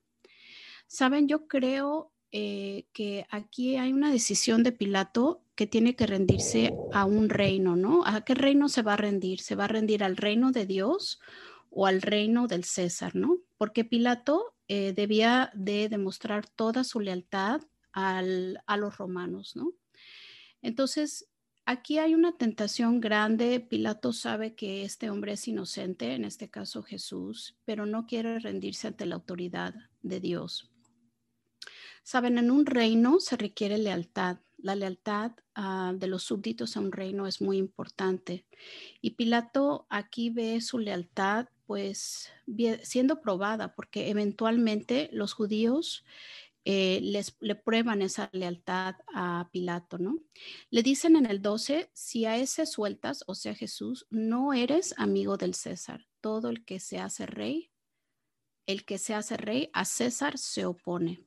Saben, 0.87 1.27
yo 1.27 1.49
creo 1.49 2.13
eh, 2.33 2.85
que 2.93 3.27
aquí 3.31 3.77
hay 3.77 3.95
una 3.95 4.13
decisión 4.13 4.63
de 4.63 4.73
Pilato 4.73 5.43
que 5.55 5.67
tiene 5.67 5.97
que 5.97 6.07
rendirse 6.07 6.75
a 6.93 7.07
un 7.07 7.31
reino, 7.31 7.77
¿no? 7.77 8.05
¿A 8.05 8.23
qué 8.23 8.35
reino 8.35 8.69
se 8.69 8.83
va 8.83 8.93
a 8.93 8.99
rendir? 8.99 9.41
¿Se 9.41 9.55
va 9.55 9.65
a 9.65 9.69
rendir 9.69 10.05
al 10.05 10.19
reino 10.19 10.53
de 10.53 10.67
Dios 10.67 11.19
o 11.71 11.87
al 11.87 12.03
reino 12.03 12.47
del 12.47 12.65
César, 12.65 13.17
¿no? 13.17 13.39
Porque 13.57 13.87
Pilato 13.87 14.55
eh, 14.69 14.93
debía 14.93 15.51
de 15.55 15.89
demostrar 15.89 16.47
toda 16.47 16.85
su 16.85 17.01
lealtad 17.01 17.63
a 17.93 18.23
los 18.77 18.99
romanos, 18.99 19.57
¿no? 19.57 19.73
Entonces, 20.63 21.29
aquí 21.65 21.99
hay 21.99 22.15
una 22.15 22.37
tentación 22.37 23.01
grande. 23.01 23.61
Pilato 23.61 24.13
sabe 24.13 24.55
que 24.55 24.85
este 24.85 25.11
hombre 25.11 25.33
es 25.33 25.49
inocente, 25.49 26.15
en 26.15 26.25
este 26.25 26.51
caso 26.51 26.83
Jesús, 26.83 27.57
pero 27.65 27.87
no 27.87 28.07
quiere 28.07 28.39
rendirse 28.39 28.89
ante 28.89 29.07
la 29.07 29.17
autoridad 29.17 29.75
de 30.03 30.21
Dios. 30.21 30.71
Saben, 32.03 32.39
en 32.39 32.51
un 32.51 32.67
reino 32.67 33.21
se 33.21 33.37
requiere 33.37 33.79
lealtad. 33.79 34.39
La 34.59 34.75
lealtad 34.75 35.33
ah, 35.55 35.93
de 35.97 36.07
los 36.07 36.23
súbditos 36.23 36.77
a 36.77 36.81
un 36.81 36.93
reino 36.93 37.27
es 37.27 37.41
muy 37.41 37.57
importante. 37.57 38.47
Y 39.01 39.13
Pilato 39.13 39.87
aquí 39.89 40.31
ve 40.31 40.61
su 40.61 40.79
lealtad 40.79 41.47
pues 41.67 42.29
siendo 42.83 43.21
probada, 43.21 43.77
porque 43.77 44.11
eventualmente 44.11 45.09
los 45.13 45.35
judíos 45.35 46.05
eh, 46.65 47.01
les, 47.03 47.37
le 47.41 47.55
prueban 47.55 48.03
esa 48.03 48.29
lealtad 48.33 48.97
a 49.15 49.49
Pilato, 49.51 49.99
¿no? 49.99 50.19
Le 50.71 50.83
dicen 50.83 51.17
en 51.17 51.27
el 51.27 51.41
12, 51.41 51.91
si 51.95 52.27
a 52.27 52.37
ese 52.37 52.67
sueltas, 52.67 53.25
o 53.27 53.35
sea 53.35 53.55
Jesús, 53.55 54.07
no 54.11 54.53
eres 54.53 54.95
amigo 54.99 55.37
del 55.39 55.55
César. 55.55 56.07
Todo 56.21 56.51
el 56.51 56.65
que 56.65 56.79
se 56.79 56.99
hace 56.99 57.25
rey, 57.25 57.71
el 58.67 58.85
que 58.85 58.99
se 58.99 59.15
hace 59.15 59.37
rey, 59.39 59.71
a 59.73 59.87
César 59.87 60.37
se 60.37 60.67
opone. 60.67 61.25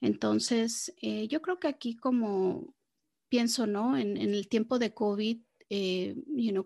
Entonces, 0.00 0.94
eh, 1.00 1.26
yo 1.28 1.40
creo 1.42 1.58
que 1.58 1.68
aquí 1.68 1.96
como 1.96 2.74
pienso, 3.28 3.66
¿no? 3.66 3.96
En, 3.96 4.16
el 4.16 4.48
tiempo 4.48 4.78
de 4.78 4.94
COVID, 4.94 5.40
eh, 5.70 6.14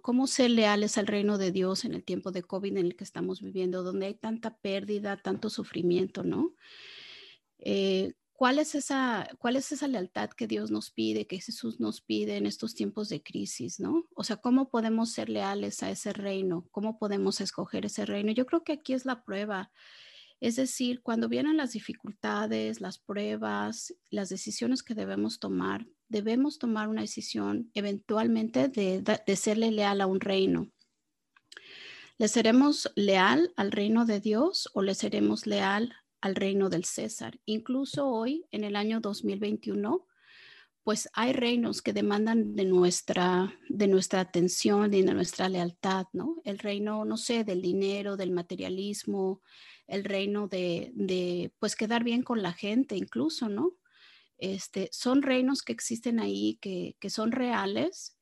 cómo 0.00 0.26
ser 0.26 0.50
leales 0.50 0.99
al 0.99 1.07
reino 1.07 1.38
de 1.38 1.50
Dios 1.50 1.85
en 1.85 1.95
el 1.95 2.05
tiempo 2.05 2.31
de 2.31 2.43
COVID 2.43 2.76
en 2.76 2.87
el 2.87 2.97
que 2.97 3.05
estamos 3.05 3.41
viviendo, 3.41 3.83
donde 3.83 4.07
hay 4.07 4.14
tanta 4.14 4.57
pérdida, 4.59 5.17
tanto 5.17 5.50
sufrimiento, 5.50 6.25
¿no? 6.25 6.55
Eh, 7.64 8.14
¿cuál, 8.33 8.59
es 8.59 8.75
esa, 8.75 9.28
¿Cuál 9.38 9.57
es 9.57 9.71
esa 9.71 9.87
lealtad 9.87 10.31
que 10.31 10.49
Dios 10.49 10.71
nos 10.71 10.90
pide, 10.90 11.28
que 11.28 11.40
Jesús 11.40 11.78
nos 11.78 12.00
pide 12.00 12.37
en 12.37 12.47
estos 12.47 12.75
tiempos 12.75 13.09
de 13.09 13.23
crisis, 13.23 13.78
no? 13.78 14.04
O 14.14 14.25
sea, 14.25 14.37
¿cómo 14.37 14.69
podemos 14.69 15.12
ser 15.12 15.28
leales 15.28 15.83
a 15.83 15.90
ese 15.90 16.12
reino? 16.12 16.66
¿Cómo 16.73 16.99
podemos 16.99 17.40
escoger 17.40 17.87
ese 17.87 18.04
reino? 18.04 18.33
Yo 18.33 18.45
creo 18.47 18.64
que 18.64 18.73
aquí 18.73 18.95
es 18.95 19.04
la 19.04 19.23
prueba. 19.25 19.71
Es 20.40 20.57
decir, 20.57 21.02
cuando 21.02 21.28
vienen 21.28 21.57
las 21.57 21.71
dificultades, 21.71 22.81
las 22.81 22.99
pruebas, 22.99 23.95
las 24.11 24.28
decisiones 24.28 24.83
que 24.83 24.97
debemos 24.97 25.38
tomar, 25.38 25.87
debemos 26.09 26.59
tomar 26.59 26.88
una 26.88 27.02
decisión 27.02 27.71
eventualmente 27.75 28.66
de, 28.66 29.02
de 29.02 29.37
serle 29.37 29.71
leal 29.71 30.00
a 30.00 30.09
un 30.09 30.19
reino. 30.19 30.69
¿Le 32.19 32.26
seremos 32.26 32.90
leal 32.97 33.52
al 33.57 33.71
reino 33.71 34.04
de 34.04 34.19
Dios 34.19 34.69
o 34.75 34.83
le 34.83 34.97
seremos 34.97 35.47
leal 35.47 35.95
al 36.23 36.35
reino 36.35 36.71
del 36.71 36.85
César. 36.85 37.38
Incluso 37.45 38.09
hoy, 38.09 38.47
en 38.50 38.64
el 38.64 38.76
año 38.76 39.00
2021, 39.00 40.07
pues 40.85 41.09
hay 41.12 41.33
reinos 41.33 41.83
que 41.83 41.93
demandan 41.93 42.57
de 42.57 42.64
nuestra, 42.64 43.55
de 43.69 43.87
nuestra 43.87 44.21
atención 44.21 44.95
y 44.95 45.02
de 45.02 45.14
nuestra 45.14 45.49
lealtad, 45.49 46.07
¿no? 46.12 46.41
El 46.45 46.59
reino, 46.59 47.05
no 47.05 47.17
sé, 47.17 47.45
del 47.45 47.61
dinero, 47.61 48.17
del 48.17 48.31
materialismo, 48.31 49.43
el 49.87 50.05
reino 50.05 50.49
de, 50.49 50.91
de 50.95 51.52
pues 51.59 51.76
quedar 51.76 52.02
bien 52.02 52.23
con 52.23 52.43
la 52.43 52.52
gente 52.52 52.97
incluso, 52.97 53.49
¿no? 53.49 53.75
Este, 54.38 54.88
son 54.91 55.23
reinos 55.23 55.62
que 55.62 55.73
existen 55.73 56.19
ahí, 56.19 56.59
que, 56.61 56.97
que 56.99 57.11
son 57.11 57.31
reales, 57.31 58.17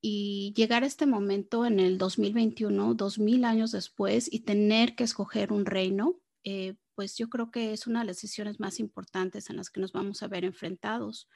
y 0.00 0.52
llegar 0.56 0.82
a 0.82 0.86
este 0.86 1.06
momento 1.06 1.64
en 1.64 1.78
el 1.78 1.96
2021, 1.96 2.94
dos 2.94 3.20
mil 3.20 3.44
años 3.44 3.70
después, 3.70 4.28
y 4.32 4.40
tener 4.40 4.96
que 4.96 5.04
escoger 5.04 5.52
un 5.52 5.64
reino, 5.64 6.16
eh, 6.42 6.74
pues 6.94 7.16
yo 7.16 7.28
creo 7.28 7.50
que 7.50 7.72
es 7.72 7.86
una 7.86 8.00
de 8.00 8.06
las 8.06 8.16
decisiones 8.16 8.60
más 8.60 8.80
importantes 8.80 9.50
en 9.50 9.56
las 9.56 9.70
que 9.70 9.80
nos 9.80 9.92
vamos 9.92 10.22
a 10.22 10.28
ver 10.28 10.44
enfrentados. 10.44 11.28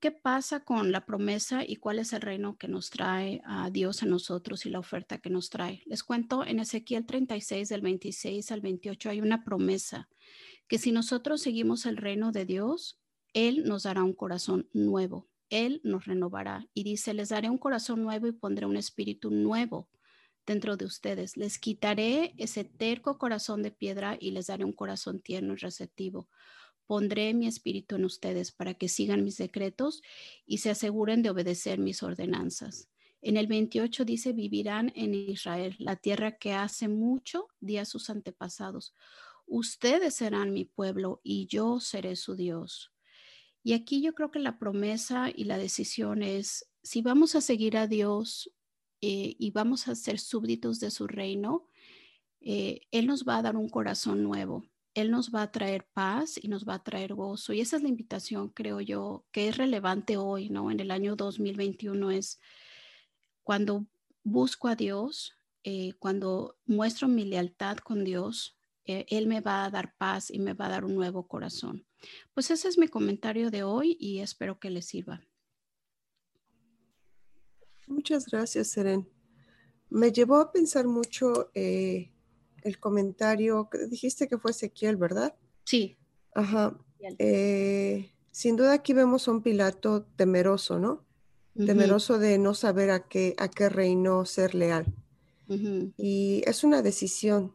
¿Qué 0.00 0.10
pasa 0.10 0.60
con 0.60 0.92
la 0.92 1.06
promesa 1.06 1.64
y 1.66 1.76
cuál 1.76 1.98
es 1.98 2.12
el 2.12 2.20
reino 2.20 2.58
que 2.58 2.68
nos 2.68 2.90
trae 2.90 3.40
a 3.46 3.70
Dios 3.70 4.02
a 4.02 4.06
nosotros 4.06 4.66
y 4.66 4.70
la 4.70 4.78
oferta 4.78 5.18
que 5.18 5.30
nos 5.30 5.48
trae? 5.48 5.82
Les 5.86 6.02
cuento, 6.02 6.44
en 6.44 6.60
Ezequiel 6.60 7.06
36, 7.06 7.70
del 7.70 7.80
26 7.80 8.52
al 8.52 8.60
28, 8.60 9.08
hay 9.10 9.20
una 9.22 9.44
promesa 9.44 10.08
que 10.68 10.76
si 10.76 10.92
nosotros 10.92 11.40
seguimos 11.40 11.86
el 11.86 11.96
reino 11.96 12.32
de 12.32 12.44
Dios, 12.44 13.00
Él 13.32 13.64
nos 13.64 13.84
dará 13.84 14.02
un 14.02 14.12
corazón 14.12 14.68
nuevo, 14.74 15.28
Él 15.48 15.80
nos 15.84 16.04
renovará. 16.04 16.66
Y 16.74 16.84
dice, 16.84 17.14
les 17.14 17.30
daré 17.30 17.48
un 17.48 17.58
corazón 17.58 18.02
nuevo 18.02 18.26
y 18.26 18.32
pondré 18.32 18.66
un 18.66 18.76
espíritu 18.76 19.30
nuevo 19.30 19.88
dentro 20.46 20.76
de 20.76 20.84
ustedes. 20.84 21.36
Les 21.36 21.58
quitaré 21.58 22.34
ese 22.38 22.64
terco 22.64 23.18
corazón 23.18 23.62
de 23.62 23.70
piedra 23.70 24.16
y 24.20 24.30
les 24.30 24.46
daré 24.46 24.64
un 24.64 24.72
corazón 24.72 25.20
tierno 25.20 25.54
y 25.54 25.56
receptivo. 25.56 26.28
Pondré 26.86 27.32
mi 27.32 27.46
espíritu 27.46 27.96
en 27.96 28.04
ustedes 28.04 28.52
para 28.52 28.74
que 28.74 28.88
sigan 28.88 29.24
mis 29.24 29.38
decretos 29.38 30.02
y 30.46 30.58
se 30.58 30.70
aseguren 30.70 31.22
de 31.22 31.30
obedecer 31.30 31.78
mis 31.78 32.02
ordenanzas. 32.02 32.88
En 33.22 33.38
el 33.38 33.46
28 33.46 34.04
dice, 34.04 34.32
vivirán 34.34 34.92
en 34.94 35.14
Israel, 35.14 35.76
la 35.78 35.96
tierra 35.96 36.36
que 36.36 36.52
hace 36.52 36.88
mucho 36.88 37.48
di 37.58 37.78
a 37.78 37.86
sus 37.86 38.10
antepasados. 38.10 38.94
Ustedes 39.46 40.14
serán 40.14 40.52
mi 40.52 40.66
pueblo 40.66 41.22
y 41.22 41.46
yo 41.46 41.80
seré 41.80 42.16
su 42.16 42.36
Dios. 42.36 42.92
Y 43.62 43.72
aquí 43.72 44.02
yo 44.02 44.14
creo 44.14 44.30
que 44.30 44.40
la 44.40 44.58
promesa 44.58 45.30
y 45.34 45.44
la 45.44 45.56
decisión 45.56 46.22
es, 46.22 46.68
si 46.82 47.00
vamos 47.00 47.34
a 47.34 47.40
seguir 47.40 47.78
a 47.78 47.86
Dios, 47.86 48.52
eh, 49.00 49.36
y 49.38 49.50
vamos 49.50 49.88
a 49.88 49.94
ser 49.94 50.18
súbditos 50.18 50.80
de 50.80 50.90
su 50.90 51.06
reino, 51.06 51.68
eh, 52.40 52.80
Él 52.90 53.06
nos 53.06 53.24
va 53.24 53.38
a 53.38 53.42
dar 53.42 53.56
un 53.56 53.68
corazón 53.68 54.22
nuevo. 54.22 54.64
Él 54.94 55.10
nos 55.10 55.34
va 55.34 55.42
a 55.42 55.50
traer 55.50 55.86
paz 55.92 56.38
y 56.40 56.48
nos 56.48 56.64
va 56.66 56.74
a 56.74 56.82
traer 56.82 57.14
gozo. 57.14 57.52
Y 57.52 57.60
esa 57.60 57.76
es 57.76 57.82
la 57.82 57.88
invitación, 57.88 58.48
creo 58.48 58.80
yo, 58.80 59.24
que 59.32 59.48
es 59.48 59.56
relevante 59.56 60.16
hoy, 60.16 60.50
¿no? 60.50 60.70
En 60.70 60.78
el 60.80 60.90
año 60.90 61.16
2021 61.16 62.12
es 62.12 62.40
cuando 63.42 63.86
busco 64.22 64.68
a 64.68 64.76
Dios, 64.76 65.36
eh, 65.64 65.94
cuando 65.98 66.56
muestro 66.64 67.08
mi 67.08 67.24
lealtad 67.24 67.78
con 67.78 68.04
Dios, 68.04 68.56
Él 68.86 69.26
me 69.26 69.40
va 69.40 69.64
a 69.64 69.70
dar 69.70 69.94
paz 69.96 70.30
y 70.30 70.38
me 70.38 70.52
va 70.52 70.66
a 70.66 70.68
dar 70.70 70.84
un 70.84 70.94
nuevo 70.94 71.26
corazón. 71.26 71.86
Pues 72.34 72.50
ese 72.50 72.68
es 72.68 72.78
mi 72.78 72.88
comentario 72.88 73.50
de 73.50 73.62
hoy 73.62 73.96
y 73.98 74.20
espero 74.20 74.58
que 74.58 74.70
les 74.70 74.86
sirva. 74.86 75.22
Muchas 77.86 78.26
gracias, 78.26 78.68
Seren. 78.68 79.08
Me 79.90 80.12
llevó 80.12 80.36
a 80.36 80.52
pensar 80.52 80.86
mucho 80.86 81.50
eh, 81.54 82.10
el 82.62 82.78
comentario 82.80 83.68
que 83.70 83.86
dijiste 83.86 84.28
que 84.28 84.38
fue 84.38 84.50
Ezequiel, 84.50 84.96
¿verdad? 84.96 85.34
Sí. 85.64 85.96
Ajá. 86.34 86.78
Eh, 87.18 88.10
sin 88.30 88.56
duda 88.56 88.72
aquí 88.72 88.92
vemos 88.92 89.28
a 89.28 89.30
un 89.30 89.42
Pilato 89.42 90.04
temeroso, 90.16 90.78
¿no? 90.78 91.04
Temeroso 91.54 92.18
de 92.18 92.38
no 92.38 92.52
saber 92.52 92.90
a 92.90 93.06
qué, 93.06 93.36
a 93.38 93.48
qué 93.48 93.68
reino 93.68 94.24
ser 94.24 94.56
leal. 94.56 94.92
Y 95.96 96.42
es 96.46 96.64
una 96.64 96.82
decisión, 96.82 97.54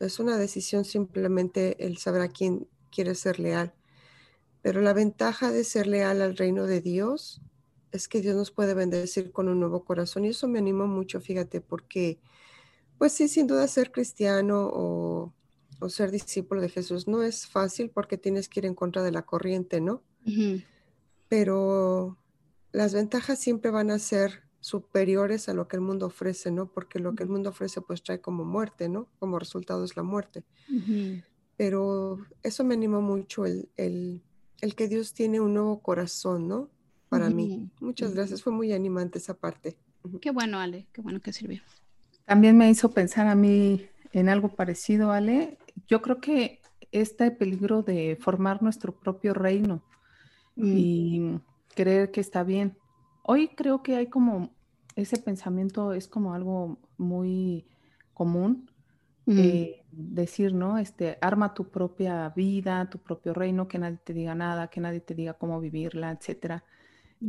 es 0.00 0.18
una 0.18 0.38
decisión 0.38 0.84
simplemente 0.84 1.86
el 1.86 1.98
saber 1.98 2.22
a 2.22 2.28
quién 2.28 2.66
quiere 2.90 3.14
ser 3.14 3.38
leal. 3.38 3.74
Pero 4.60 4.80
la 4.80 4.92
ventaja 4.92 5.52
de 5.52 5.62
ser 5.62 5.86
leal 5.86 6.20
al 6.20 6.36
reino 6.36 6.66
de 6.66 6.80
Dios 6.80 7.40
es 7.92 8.08
que 8.08 8.20
Dios 8.20 8.36
nos 8.36 8.50
puede 8.50 8.74
bendecir 8.74 9.32
con 9.32 9.48
un 9.48 9.60
nuevo 9.60 9.84
corazón 9.84 10.24
y 10.24 10.28
eso 10.28 10.48
me 10.48 10.58
anima 10.58 10.86
mucho, 10.86 11.20
fíjate, 11.20 11.60
porque 11.60 12.18
pues 12.98 13.12
sí, 13.12 13.28
sin 13.28 13.46
duda 13.46 13.66
ser 13.68 13.92
cristiano 13.92 14.68
o, 14.72 15.32
ser 15.88 16.10
discípulo 16.10 16.60
de 16.60 16.68
Jesús 16.68 17.06
no 17.06 17.22
es 17.22 17.46
fácil 17.46 17.88
porque 17.88 18.18
tienes 18.18 18.48
que 18.48 18.60
ir 18.60 18.66
en 18.66 18.74
contra 18.74 19.04
de 19.04 19.12
la 19.12 19.22
corriente, 19.22 19.80
¿no? 19.80 20.02
Pero 21.28 22.18
las 22.72 22.94
ventajas 22.94 23.38
siempre 23.38 23.70
van 23.70 23.92
a 23.92 24.00
ser 24.00 24.42
superiores 24.60 25.48
a 25.48 25.54
lo 25.54 25.68
que 25.68 25.76
el 25.76 25.82
mundo 25.82 26.06
ofrece, 26.06 26.50
¿no? 26.50 26.72
Porque 26.72 26.98
lo 26.98 27.14
que 27.14 27.22
el 27.22 27.28
mundo 27.28 27.50
ofrece 27.50 27.80
pues 27.80 28.02
trae 28.02 28.20
como 28.20 28.44
muerte, 28.44 28.88
¿no? 28.88 29.08
Como 29.20 29.38
resultado 29.38 29.84
es 29.84 29.96
la 29.96 30.02
muerte. 30.02 30.42
Pero 31.56 32.18
eso 32.42 32.64
me 32.64 32.74
animó 32.74 33.00
mucho 33.00 33.46
el, 33.46 33.68
el, 33.76 34.20
el 34.60 34.74
que 34.74 34.88
Dios 34.88 35.14
tiene 35.14 35.40
un 35.40 35.54
nuevo 35.54 35.80
corazón, 35.80 36.48
¿no? 36.48 36.70
Para 37.08 37.30
mí. 37.30 37.70
Muchas 37.80 38.14
gracias, 38.14 38.42
fue 38.42 38.52
muy 38.52 38.72
animante 38.72 39.18
esa 39.18 39.34
parte. 39.34 39.76
Qué 40.20 40.30
bueno, 40.30 40.58
Ale, 40.58 40.86
qué 40.92 41.00
bueno 41.00 41.20
que 41.20 41.32
sirvió. 41.32 41.62
También 42.24 42.56
me 42.56 42.70
hizo 42.70 42.90
pensar 42.90 43.26
a 43.26 43.34
mí 43.34 43.86
en 44.12 44.28
algo 44.28 44.48
parecido, 44.48 45.12
Ale. 45.12 45.58
Yo 45.86 46.02
creo 46.02 46.20
que 46.20 46.60
este 46.92 47.30
peligro 47.30 47.82
de 47.82 48.16
formar 48.20 48.62
nuestro 48.62 48.98
propio 48.98 49.34
reino 49.34 49.82
mm. 50.56 50.76
y 50.76 51.40
creer 51.74 52.10
que 52.10 52.20
está 52.20 52.42
bien. 52.42 52.76
Hoy 53.22 53.48
creo 53.48 53.82
que 53.82 53.96
hay 53.96 54.06
como 54.06 54.50
ese 54.96 55.18
pensamiento 55.18 55.92
es 55.92 56.08
como 56.08 56.34
algo 56.34 56.78
muy 56.96 57.66
común. 58.14 58.70
Mm. 59.26 59.38
Eh, 59.38 59.84
decir, 59.90 60.54
¿no? 60.54 60.78
Este, 60.78 61.18
arma 61.20 61.54
tu 61.54 61.68
propia 61.70 62.30
vida, 62.30 62.88
tu 62.90 62.98
propio 62.98 63.34
reino, 63.34 63.68
que 63.68 63.78
nadie 63.78 63.98
te 64.02 64.12
diga 64.12 64.34
nada, 64.34 64.68
que 64.68 64.80
nadie 64.80 65.00
te 65.00 65.14
diga 65.14 65.34
cómo 65.34 65.60
vivirla, 65.60 66.10
etcétera. 66.10 66.64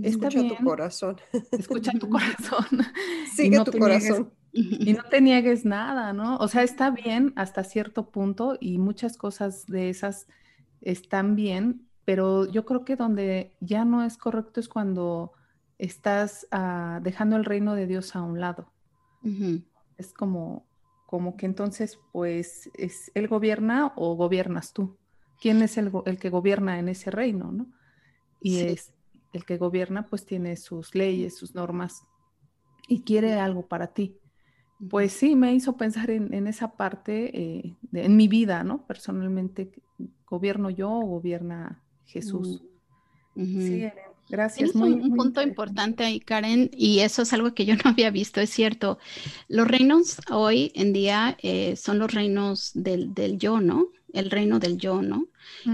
Escucha 0.04 0.48
tu 0.48 0.64
corazón. 0.64 1.18
Escucha 1.52 1.92
tu 1.94 2.10
corazón. 2.10 2.66
Sigue 3.36 3.64
tu 3.64 3.78
corazón. 3.78 4.32
y 4.52 4.94
no 4.94 5.04
te 5.04 5.22
niegues 5.22 5.66
nada, 5.66 6.14
¿no? 6.14 6.38
O 6.38 6.48
sea, 6.48 6.64
está 6.64 6.90
bien 6.90 7.34
hasta 7.36 7.64
cierto 7.64 8.10
punto 8.10 8.58
y 8.60 8.78
muchas 8.78 9.18
cosas 9.18 9.66
de 9.68 9.90
esas 9.90 10.28
están 10.82 11.36
bien, 11.36 11.88
pero 12.06 12.46
yo 12.50 12.66
creo 12.66 12.86
que 12.86 12.96
donde 12.96 13.56
ya 13.60 13.86
no 13.86 14.04
es 14.04 14.18
correcto 14.18 14.60
es 14.60 14.68
cuando 14.68 15.34
estás 15.78 16.48
ah, 16.52 17.00
dejando 17.04 17.36
el 17.36 17.46
reino 17.46 17.76
de 17.76 17.88
Dios 17.88 18.16
a 18.16 18.22
un 18.22 18.40
lado. 18.40 18.72
Es 19.98 20.14
como, 20.14 20.66
como 21.06 21.36
que 21.36 21.46
entonces, 21.46 22.00
pues, 22.14 22.70
es 22.74 23.12
él 23.14 23.28
gobierna 23.28 23.92
o 23.98 24.16
gobiernas 24.16 24.72
tú. 24.72 24.98
¿Quién 25.42 25.62
es 25.62 25.78
el, 25.78 25.92
el 26.06 26.18
que 26.18 26.30
gobierna 26.30 26.80
en 26.80 26.88
ese 26.88 27.12
reino, 27.12 27.52
no? 27.52 27.68
Y 28.42 28.60
es 28.60 28.94
el 29.34 29.46
que 29.46 29.58
gobierna, 29.58 30.08
pues, 30.08 30.26
tiene 30.26 30.56
sus 30.58 30.96
leyes, 30.96 31.38
sus 31.38 31.56
normas 31.56 32.04
y 32.88 33.02
quiere 33.02 33.34
algo 33.34 33.68
para 33.68 33.94
ti. 33.94 34.18
Pues 34.90 35.12
sí, 35.12 35.36
me 35.36 35.54
hizo 35.54 35.76
pensar 35.76 36.10
en, 36.10 36.48
esa 36.48 36.78
parte 36.78 37.38
eh, 37.38 37.76
en 37.94 38.16
mi 38.16 38.28
vida, 38.28 38.64
¿no? 38.64 38.88
Personalmente, 38.88 39.72
¿gobierno 40.26 40.70
yo 40.70 40.90
o 40.90 41.06
gobierna 41.06 41.84
Jesús? 42.06 42.64
Sí, 43.36 43.90
Gracias. 44.30 44.76
Muy, 44.76 44.92
un, 44.92 45.16
punto 45.16 45.42
importante 45.42 46.04
ahí, 46.04 46.20
Karen, 46.20 46.70
y 46.72 47.00
eso 47.00 47.24
es 47.24 47.34
algo 47.34 47.56
que 47.56 47.66
yo 47.66 47.76
no 47.84 47.90
había 47.90 48.12
visto, 48.12 48.40
es 48.40 48.52
cierto. 48.52 49.00
Los 49.48 49.68
reinos 49.68 50.18
hoy 50.30 50.72
en 50.76 50.94
día 50.94 51.36
eh, 51.42 51.76
son 51.76 52.00
los 52.00 52.14
reinos 52.14 52.72
del, 52.76 53.12
yo, 53.38 53.60
¿no? 53.60 53.88
El 54.14 54.32
reino 54.32 54.60
del 54.60 54.78
yo, 54.78 55.02
¿no? 55.02 55.28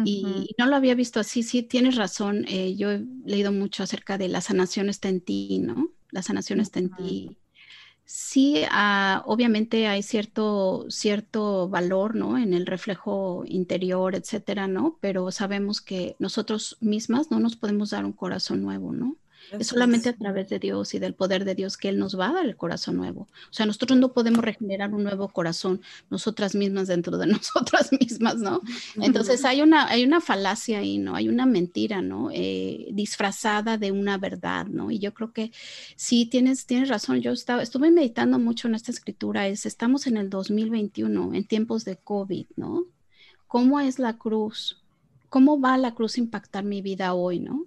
y, 0.05 0.53
no 0.57 0.65
lo 0.67 0.75
había 0.75 0.95
visto 0.95 1.19
así, 1.19 1.43
sí, 1.43 1.63
tienes 1.63 1.95
razón. 1.95 2.45
Eh, 2.47 2.75
yo 2.75 2.91
he 2.91 3.03
leído 3.25 3.51
mucho 3.51 3.83
acerca 3.83 4.17
de 4.17 4.29
la 4.29 4.41
sanación 4.41 4.89
está 4.89 5.09
en 5.09 5.21
ti, 5.21 5.59
¿no? 5.59 5.89
La 6.11 6.21
sanación 6.21 6.59
está 6.59 6.79
en 6.79 6.91
ti 6.91 7.37
sí, 8.05 8.63
ah, 8.69 9.23
obviamente 9.25 9.87
hay 9.87 10.03
cierto, 10.03 10.85
cierto 10.89 11.67
valor, 11.67 12.15
¿no? 12.15 12.37
En 12.37 12.53
el 12.53 12.65
reflejo 12.65 13.43
interior, 13.47 14.15
etcétera, 14.15 14.67
¿no? 14.67 14.97
Pero 15.01 15.31
sabemos 15.31 15.81
que 15.81 16.15
nosotros 16.19 16.77
mismas 16.79 17.31
no 17.31 17.39
nos 17.39 17.55
podemos 17.55 17.89
dar 17.89 18.05
un 18.05 18.13
corazón 18.13 18.61
nuevo, 18.61 18.93
¿no? 18.93 19.17
Es 19.51 19.67
solamente 19.67 20.09
a 20.09 20.13
través 20.13 20.49
de 20.49 20.59
Dios 20.59 20.93
y 20.93 20.99
del 20.99 21.13
poder 21.13 21.45
de 21.45 21.55
Dios 21.55 21.77
que 21.77 21.89
Él 21.89 21.97
nos 21.97 22.17
va 22.17 22.29
a 22.29 22.33
dar 22.33 22.45
el 22.45 22.55
corazón 22.55 22.97
nuevo. 22.97 23.21
O 23.21 23.53
sea, 23.53 23.65
nosotros 23.65 23.99
no 23.99 24.13
podemos 24.13 24.43
regenerar 24.43 24.93
un 24.93 25.03
nuevo 25.03 25.29
corazón 25.29 25.81
nosotras 26.09 26.55
mismas 26.55 26.87
dentro 26.87 27.17
de 27.17 27.27
nosotras 27.27 27.91
mismas, 27.91 28.37
¿no? 28.37 28.61
Entonces 29.01 29.45
hay 29.45 29.61
una, 29.61 29.87
hay 29.87 30.03
una 30.03 30.21
falacia 30.21 30.79
ahí, 30.79 30.97
¿no? 30.97 31.15
Hay 31.15 31.29
una 31.29 31.45
mentira, 31.45 32.01
¿no? 32.01 32.29
Eh, 32.31 32.87
disfrazada 32.91 33.77
de 33.77 33.91
una 33.91 34.17
verdad, 34.17 34.65
¿no? 34.67 34.91
Y 34.91 34.99
yo 34.99 35.13
creo 35.13 35.31
que 35.31 35.51
sí, 35.95 36.25
tienes, 36.25 36.65
tienes 36.65 36.89
razón. 36.89 37.21
Yo 37.21 37.31
estaba, 37.31 37.61
estuve 37.61 37.91
meditando 37.91 38.39
mucho 38.39 38.67
en 38.67 38.75
esta 38.75 38.91
escritura. 38.91 39.47
Es, 39.47 39.65
estamos 39.65 40.07
en 40.07 40.17
el 40.17 40.29
2021, 40.29 41.33
en 41.33 41.43
tiempos 41.45 41.85
de 41.85 41.97
COVID, 41.97 42.47
¿no? 42.55 42.85
¿Cómo 43.47 43.79
es 43.79 43.99
la 43.99 44.17
cruz? 44.17 44.81
¿Cómo 45.29 45.59
va 45.59 45.77
la 45.77 45.93
cruz 45.93 46.17
a 46.17 46.21
impactar 46.21 46.63
mi 46.63 46.81
vida 46.81 47.13
hoy, 47.13 47.39
¿no? 47.39 47.65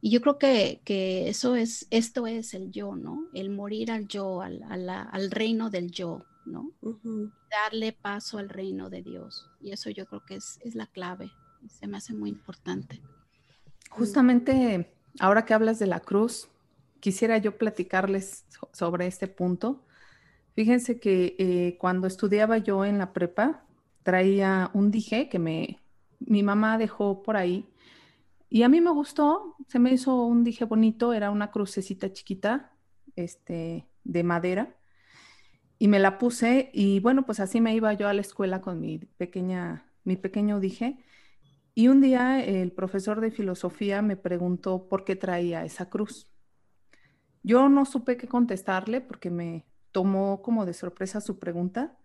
Y 0.00 0.10
yo 0.10 0.20
creo 0.20 0.38
que, 0.38 0.80
que, 0.84 1.28
eso 1.28 1.56
es, 1.56 1.86
esto 1.90 2.26
es 2.26 2.54
el 2.54 2.70
yo, 2.70 2.96
¿no? 2.96 3.26
El 3.34 3.50
morir 3.50 3.90
al 3.90 4.08
yo, 4.08 4.40
al, 4.40 4.62
al 4.62 5.30
reino 5.30 5.68
del 5.70 5.90
yo, 5.90 6.24
¿no? 6.46 6.72
Darle 7.50 7.92
paso 7.92 8.38
al 8.38 8.48
reino 8.48 8.88
de 8.88 9.02
Dios. 9.02 9.50
Y 9.60 9.72
eso 9.72 9.90
yo 9.90 10.06
creo 10.06 10.24
que 10.24 10.36
es, 10.36 10.58
es 10.62 10.74
la 10.74 10.86
clave. 10.86 11.30
Se 11.68 11.86
me 11.86 11.98
hace 11.98 12.14
muy 12.14 12.30
importante. 12.30 13.02
Justamente 13.90 14.90
ahora 15.18 15.44
que 15.44 15.54
hablas 15.54 15.78
de 15.78 15.86
la 15.86 16.00
cruz, 16.00 16.48
quisiera 17.00 17.38
yo 17.38 17.56
platicarles 17.58 18.44
sobre 18.72 19.06
este 19.06 19.26
punto. 19.26 19.82
Fíjense 20.54 21.00
que 21.00 21.36
eh, 21.38 21.76
cuando 21.78 22.06
estudiaba 22.06 22.58
yo 22.58 22.84
en 22.84 22.98
la 22.98 23.12
prepa, 23.12 23.64
traía 24.02 24.70
un 24.74 24.90
dije 24.90 25.28
que 25.28 25.38
me, 25.38 25.78
mi 26.20 26.42
mamá 26.42 26.78
dejó 26.78 27.22
por 27.22 27.36
ahí 27.36 27.66
y 28.50 28.64
a 28.64 28.68
mí 28.68 28.80
me 28.80 28.90
gustó, 28.90 29.56
se 29.68 29.78
me 29.78 29.92
hizo 29.92 30.24
un 30.24 30.44
dije 30.44 30.64
bonito, 30.64 31.12
era 31.12 31.30
una 31.30 31.52
crucecita 31.52 32.12
chiquita, 32.12 32.76
este, 33.16 33.86
de 34.04 34.24
madera, 34.24 34.76
y 35.78 35.88
me 35.88 36.00
la 36.00 36.18
puse 36.18 36.70
y 36.74 37.00
bueno, 37.00 37.24
pues 37.24 37.40
así 37.40 37.60
me 37.60 37.74
iba 37.74 37.92
yo 37.94 38.08
a 38.08 38.12
la 38.12 38.20
escuela 38.20 38.60
con 38.60 38.80
mi 38.80 38.98
pequeña, 38.98 39.90
mi 40.04 40.16
pequeño 40.16 40.60
dije. 40.60 41.04
Y 41.74 41.88
un 41.88 42.00
día 42.02 42.44
el 42.44 42.72
profesor 42.72 43.20
de 43.20 43.30
filosofía 43.30 44.02
me 44.02 44.16
preguntó 44.16 44.88
por 44.88 45.04
qué 45.04 45.16
traía 45.16 45.64
esa 45.64 45.88
cruz. 45.88 46.28
Yo 47.42 47.68
no 47.68 47.86
supe 47.86 48.16
qué 48.16 48.28
contestarle 48.28 49.00
porque 49.00 49.30
me 49.30 49.64
tomó 49.92 50.42
como 50.42 50.66
de 50.66 50.74
sorpresa 50.74 51.20
su 51.20 51.38
pregunta. 51.38 51.96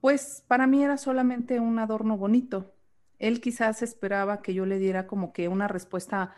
Pues 0.00 0.44
para 0.48 0.66
mí 0.66 0.82
era 0.82 0.96
solamente 0.96 1.60
un 1.60 1.78
adorno 1.78 2.16
bonito, 2.16 2.73
él 3.18 3.40
quizás 3.40 3.82
esperaba 3.82 4.42
que 4.42 4.54
yo 4.54 4.66
le 4.66 4.78
diera 4.78 5.06
como 5.06 5.32
que 5.32 5.48
una 5.48 5.68
respuesta 5.68 6.34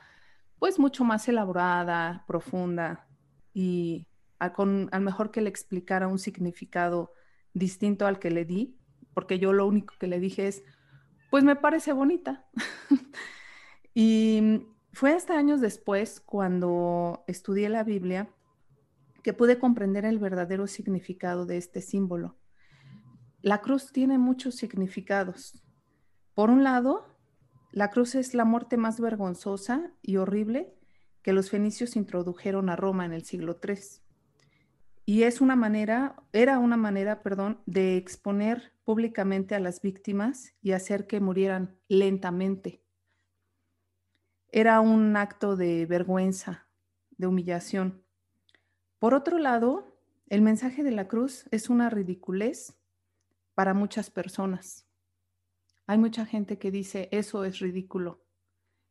pues 0.58 0.78
mucho 0.78 1.04
más 1.04 1.28
elaborada, 1.28 2.24
profunda 2.26 3.06
y 3.52 4.06
con, 4.54 4.88
a 4.92 4.98
lo 4.98 5.04
mejor 5.04 5.30
que 5.30 5.40
le 5.40 5.48
explicara 5.48 6.08
un 6.08 6.18
significado 6.18 7.12
distinto 7.54 8.06
al 8.06 8.18
que 8.18 8.30
le 8.30 8.44
di, 8.44 8.76
porque 9.14 9.38
yo 9.38 9.52
lo 9.52 9.66
único 9.66 9.94
que 9.98 10.06
le 10.06 10.20
dije 10.20 10.46
es, 10.46 10.62
pues 11.30 11.42
me 11.42 11.56
parece 11.56 11.92
bonita. 11.92 12.46
y 13.94 14.66
fue 14.92 15.12
hasta 15.12 15.38
años 15.38 15.60
después, 15.60 16.20
cuando 16.20 17.24
estudié 17.26 17.68
la 17.68 17.82
Biblia, 17.82 18.28
que 19.22 19.32
pude 19.32 19.58
comprender 19.58 20.04
el 20.04 20.18
verdadero 20.18 20.66
significado 20.66 21.46
de 21.46 21.56
este 21.56 21.80
símbolo. 21.80 22.36
La 23.42 23.60
cruz 23.60 23.90
tiene 23.92 24.18
muchos 24.18 24.54
significados. 24.54 25.62
Por 26.36 26.50
un 26.50 26.64
lado, 26.64 27.06
la 27.72 27.90
cruz 27.90 28.14
es 28.14 28.34
la 28.34 28.44
muerte 28.44 28.76
más 28.76 29.00
vergonzosa 29.00 29.90
y 30.02 30.18
horrible 30.18 30.74
que 31.22 31.32
los 31.32 31.48
fenicios 31.48 31.96
introdujeron 31.96 32.68
a 32.68 32.76
Roma 32.76 33.06
en 33.06 33.14
el 33.14 33.24
siglo 33.24 33.58
III. 33.66 33.78
Y 35.06 35.22
es 35.22 35.40
una 35.40 35.56
manera, 35.56 36.22
era 36.34 36.58
una 36.58 36.76
manera, 36.76 37.22
perdón, 37.22 37.62
de 37.64 37.96
exponer 37.96 38.74
públicamente 38.84 39.54
a 39.54 39.60
las 39.60 39.80
víctimas 39.80 40.54
y 40.60 40.72
hacer 40.72 41.06
que 41.06 41.20
murieran 41.20 41.78
lentamente. 41.88 42.82
Era 44.52 44.82
un 44.82 45.16
acto 45.16 45.56
de 45.56 45.86
vergüenza, 45.86 46.68
de 47.16 47.28
humillación. 47.28 48.04
Por 48.98 49.14
otro 49.14 49.38
lado, 49.38 49.96
el 50.26 50.42
mensaje 50.42 50.82
de 50.82 50.90
la 50.90 51.08
cruz 51.08 51.46
es 51.50 51.70
una 51.70 51.88
ridiculez 51.88 52.76
para 53.54 53.72
muchas 53.72 54.10
personas. 54.10 54.85
Hay 55.86 55.98
mucha 55.98 56.26
gente 56.26 56.58
que 56.58 56.70
dice, 56.70 57.08
eso 57.12 57.44
es 57.44 57.60
ridículo. 57.60 58.24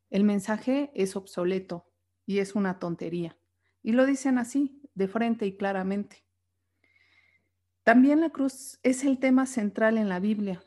El 0.10 0.24
mensaje 0.24 0.92
es 0.96 1.16
obsoleto 1.16 1.92
y 2.26 2.40
es 2.40 2.56
una 2.56 2.80
tontería. 2.80 3.38
Y 3.84 3.92
lo 3.92 4.06
dicen 4.06 4.38
así, 4.38 4.82
de 4.94 5.08
frente 5.08 5.46
y 5.46 5.58
claramente. 5.58 6.26
También 7.84 8.22
la 8.22 8.32
cruz 8.32 8.80
es 8.82 9.04
el 9.04 9.20
tema 9.20 9.46
central 9.46 9.98
en 9.98 10.10
la 10.10 10.20
Biblia. 10.20 10.64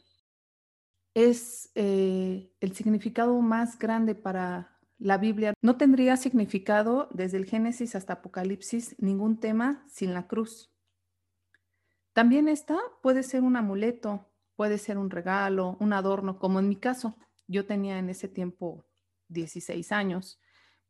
Es 1.14 1.70
eh, 1.74 2.52
el 2.60 2.76
significado 2.76 3.40
más 3.40 3.78
grande 3.78 4.14
para 4.14 4.78
la 4.98 5.18
Biblia. 5.18 5.54
No 5.62 5.76
tendría 5.76 6.16
significado 6.16 7.08
desde 7.12 7.38
el 7.38 7.46
Génesis 7.46 7.94
hasta 7.94 8.14
Apocalipsis 8.14 8.94
ningún 8.98 9.40
tema 9.40 9.84
sin 9.88 10.14
la 10.14 10.28
cruz. 10.28 10.72
También 12.12 12.48
esta 12.48 12.78
puede 13.02 13.22
ser 13.22 13.42
un 13.42 13.56
amuleto, 13.56 14.27
Puede 14.58 14.78
ser 14.78 14.98
un 14.98 15.08
regalo, 15.08 15.76
un 15.78 15.92
adorno, 15.92 16.40
como 16.40 16.58
en 16.58 16.68
mi 16.68 16.74
caso. 16.74 17.16
Yo 17.46 17.64
tenía 17.64 18.00
en 18.00 18.10
ese 18.10 18.26
tiempo 18.26 18.84
16 19.28 19.92
años. 19.92 20.40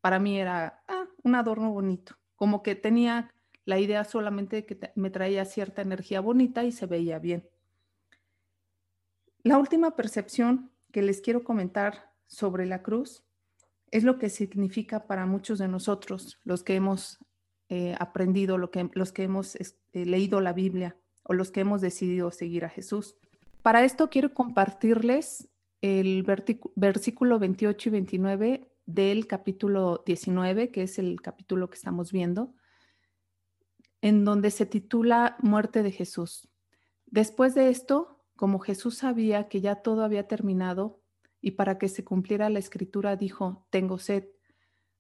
Para 0.01 0.19
mí 0.19 0.41
era 0.41 0.83
ah, 0.89 1.05
un 1.23 1.35
adorno 1.35 1.71
bonito, 1.71 2.17
como 2.35 2.63
que 2.63 2.77
tenía 2.77 3.35
la 3.67 3.79
idea 3.79 4.05
solamente 4.05 4.57
de 4.57 4.65
que 4.65 4.91
me 4.95 5.11
traía 5.11 5.45
cierta 5.45 5.83
energía 5.83 6.21
bonita 6.21 6.65
y 6.65 6.73
se 6.73 6.87
veía 6.87 7.19
bien. 7.19 7.47
La 9.43 9.59
última 9.59 9.97
percepción 9.97 10.73
que 10.91 11.03
les 11.03 11.21
quiero 11.21 11.45
comentar 11.45 12.15
sobre 12.27 12.65
la 12.65 12.83
cruz 12.83 13.23
es 13.91 14.03
lo 14.03 14.19
que 14.19 14.31
significa 14.31 15.07
para 15.07 15.27
muchos 15.27 15.59
de 15.59 15.69
nosotros, 15.69 16.39
los 16.43 16.63
que 16.63 16.75
hemos 16.75 17.19
eh, 17.69 17.95
aprendido, 18.01 18.57
los 18.57 19.13
que 19.13 19.23
hemos 19.25 19.57
eh, 19.57 19.67
leído 19.93 20.41
la 20.41 20.55
Biblia 20.55 20.97
o 21.23 21.35
los 21.35 21.51
que 21.51 21.61
hemos 21.61 21.83
decidido 21.83 22.31
seguir 22.31 22.65
a 22.65 22.71
Jesús. 22.71 23.19
Para 23.69 23.85
esto 23.85 24.09
quiero 24.09 24.33
compartirles 24.33 25.51
el 25.83 26.25
versículo 26.75 27.39
28 27.39 27.91
y 27.91 27.93
29 27.93 28.73
del 28.87 29.27
capítulo 29.27 30.03
19, 30.07 30.71
que 30.71 30.85
es 30.85 30.99
el 30.99 31.21
capítulo 31.21 31.69
que 31.69 31.77
estamos 31.77 32.11
viendo, 32.11 32.55
en 34.01 34.25
donde 34.25 34.51
se 34.53 34.65
titula 34.65 35.37
Muerte 35.41 35.83
de 35.83 35.93
Jesús. 35.93 36.49
Después 37.05 37.55
de 37.55 37.69
esto, 37.69 38.25
como 38.37 38.59
Jesús 38.59 38.97
sabía 38.97 39.49
que 39.51 39.61
ya 39.61 39.83
todo 39.83 40.03
había 40.03 40.27
terminado 40.27 41.03
y 41.43 41.51
para 41.51 41.77
que 41.77 41.91
se 41.91 42.05
cumpliera 42.05 42.49
la 42.49 42.61
escritura, 42.61 43.17
dijo, 43.17 43.67
tengo 43.69 43.99
sed. 43.99 44.29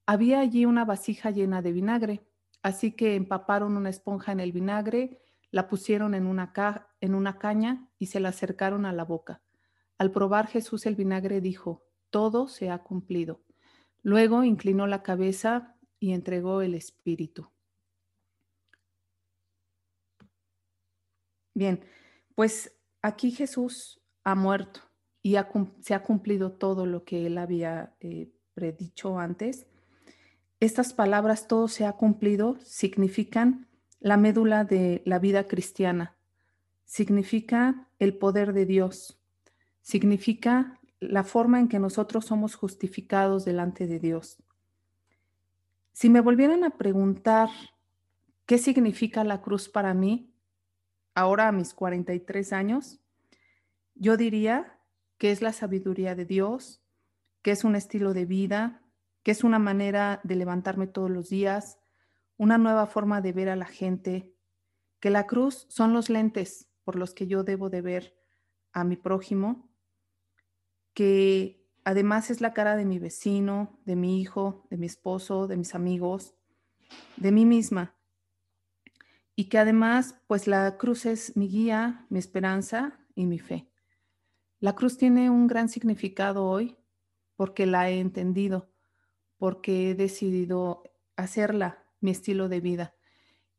Había 0.04 0.40
allí 0.40 0.66
una 0.66 0.84
vasija 0.84 1.30
llena 1.30 1.62
de 1.62 1.72
vinagre, 1.72 2.28
así 2.62 2.92
que 2.92 3.14
empaparon 3.14 3.78
una 3.78 3.88
esponja 3.88 4.32
en 4.32 4.40
el 4.40 4.52
vinagre, 4.52 5.22
la 5.50 5.68
pusieron 5.68 6.14
en 6.14 6.26
una, 6.26 6.52
en 7.00 7.14
una 7.14 7.38
caña 7.38 7.88
y 7.98 8.06
se 8.06 8.20
la 8.20 8.30
acercaron 8.30 8.86
a 8.86 8.92
la 8.92 9.04
boca. 9.04 9.42
Al 9.98 10.12
probar 10.12 10.46
Jesús 10.46 10.86
el 10.86 10.94
vinagre 10.94 11.40
dijo, 11.40 11.84
todo 12.10 12.48
se 12.48 12.70
ha 12.70 12.78
cumplido. 12.82 13.42
Luego 14.02 14.44
inclinó 14.44 14.86
la 14.86 15.02
cabeza 15.02 15.76
y 15.98 16.12
entregó 16.12 16.62
el 16.62 16.74
espíritu. 16.74 17.50
Bien, 21.54 21.84
pues 22.34 22.78
aquí 23.02 23.32
Jesús 23.32 24.00
ha 24.22 24.34
muerto 24.34 24.80
y 25.22 25.36
se 25.80 25.94
ha 25.94 26.02
cumplido 26.02 26.52
todo 26.52 26.86
lo 26.86 27.04
que 27.04 27.26
él 27.26 27.36
había 27.38 27.96
eh, 28.00 28.30
predicho 28.54 29.18
antes. 29.18 29.66
Estas 30.60 30.92
palabras, 30.92 31.48
todo 31.48 31.68
se 31.68 31.84
ha 31.84 31.92
cumplido, 31.92 32.56
significan 32.60 33.67
la 34.00 34.16
médula 34.16 34.64
de 34.64 35.02
la 35.04 35.18
vida 35.18 35.46
cristiana, 35.46 36.16
significa 36.84 37.88
el 37.98 38.16
poder 38.16 38.52
de 38.52 38.66
Dios, 38.66 39.18
significa 39.82 40.78
la 41.00 41.24
forma 41.24 41.60
en 41.60 41.68
que 41.68 41.78
nosotros 41.78 42.26
somos 42.26 42.54
justificados 42.54 43.44
delante 43.44 43.86
de 43.86 43.98
Dios. 43.98 44.42
Si 45.92 46.08
me 46.08 46.20
volvieran 46.20 46.64
a 46.64 46.70
preguntar 46.70 47.48
qué 48.46 48.58
significa 48.58 49.24
la 49.24 49.42
cruz 49.42 49.68
para 49.68 49.94
mí, 49.94 50.32
ahora 51.14 51.48
a 51.48 51.52
mis 51.52 51.74
43 51.74 52.52
años, 52.52 53.00
yo 53.94 54.16
diría 54.16 54.78
que 55.18 55.32
es 55.32 55.42
la 55.42 55.52
sabiduría 55.52 56.14
de 56.14 56.24
Dios, 56.24 56.80
que 57.42 57.50
es 57.50 57.64
un 57.64 57.74
estilo 57.74 58.14
de 58.14 58.24
vida, 58.24 58.82
que 59.24 59.32
es 59.32 59.44
una 59.44 59.58
manera 59.58 60.20
de 60.22 60.36
levantarme 60.36 60.86
todos 60.86 61.10
los 61.10 61.28
días, 61.28 61.80
una 62.38 62.56
nueva 62.56 62.86
forma 62.86 63.20
de 63.20 63.32
ver 63.32 63.50
a 63.50 63.56
la 63.56 63.66
gente, 63.66 64.34
que 65.00 65.10
la 65.10 65.26
cruz 65.26 65.66
son 65.68 65.92
los 65.92 66.08
lentes 66.08 66.70
por 66.84 66.96
los 66.96 67.12
que 67.12 67.26
yo 67.26 67.44
debo 67.44 67.68
de 67.68 67.82
ver 67.82 68.16
a 68.72 68.84
mi 68.84 68.96
prójimo 68.96 69.68
que 70.98 71.64
además 71.84 72.28
es 72.28 72.40
la 72.40 72.52
cara 72.52 72.74
de 72.74 72.84
mi 72.84 72.98
vecino, 72.98 73.78
de 73.84 73.94
mi 73.94 74.20
hijo, 74.20 74.66
de 74.68 74.76
mi 74.78 74.86
esposo, 74.86 75.46
de 75.46 75.56
mis 75.56 75.76
amigos, 75.76 76.34
de 77.16 77.30
mí 77.30 77.46
misma. 77.46 77.94
Y 79.36 79.44
que 79.44 79.58
además, 79.58 80.20
pues 80.26 80.48
la 80.48 80.76
cruz 80.76 81.06
es 81.06 81.36
mi 81.36 81.46
guía, 81.46 82.04
mi 82.10 82.18
esperanza 82.18 82.98
y 83.14 83.26
mi 83.26 83.38
fe. 83.38 83.70
La 84.58 84.74
cruz 84.74 84.98
tiene 84.98 85.30
un 85.30 85.46
gran 85.46 85.68
significado 85.68 86.46
hoy 86.46 86.76
porque 87.36 87.64
la 87.64 87.88
he 87.88 88.00
entendido, 88.00 88.72
porque 89.36 89.90
he 89.90 89.94
decidido 89.94 90.82
hacerla 91.14 91.84
mi 92.00 92.10
estilo 92.10 92.48
de 92.48 92.60
vida. 92.60 92.94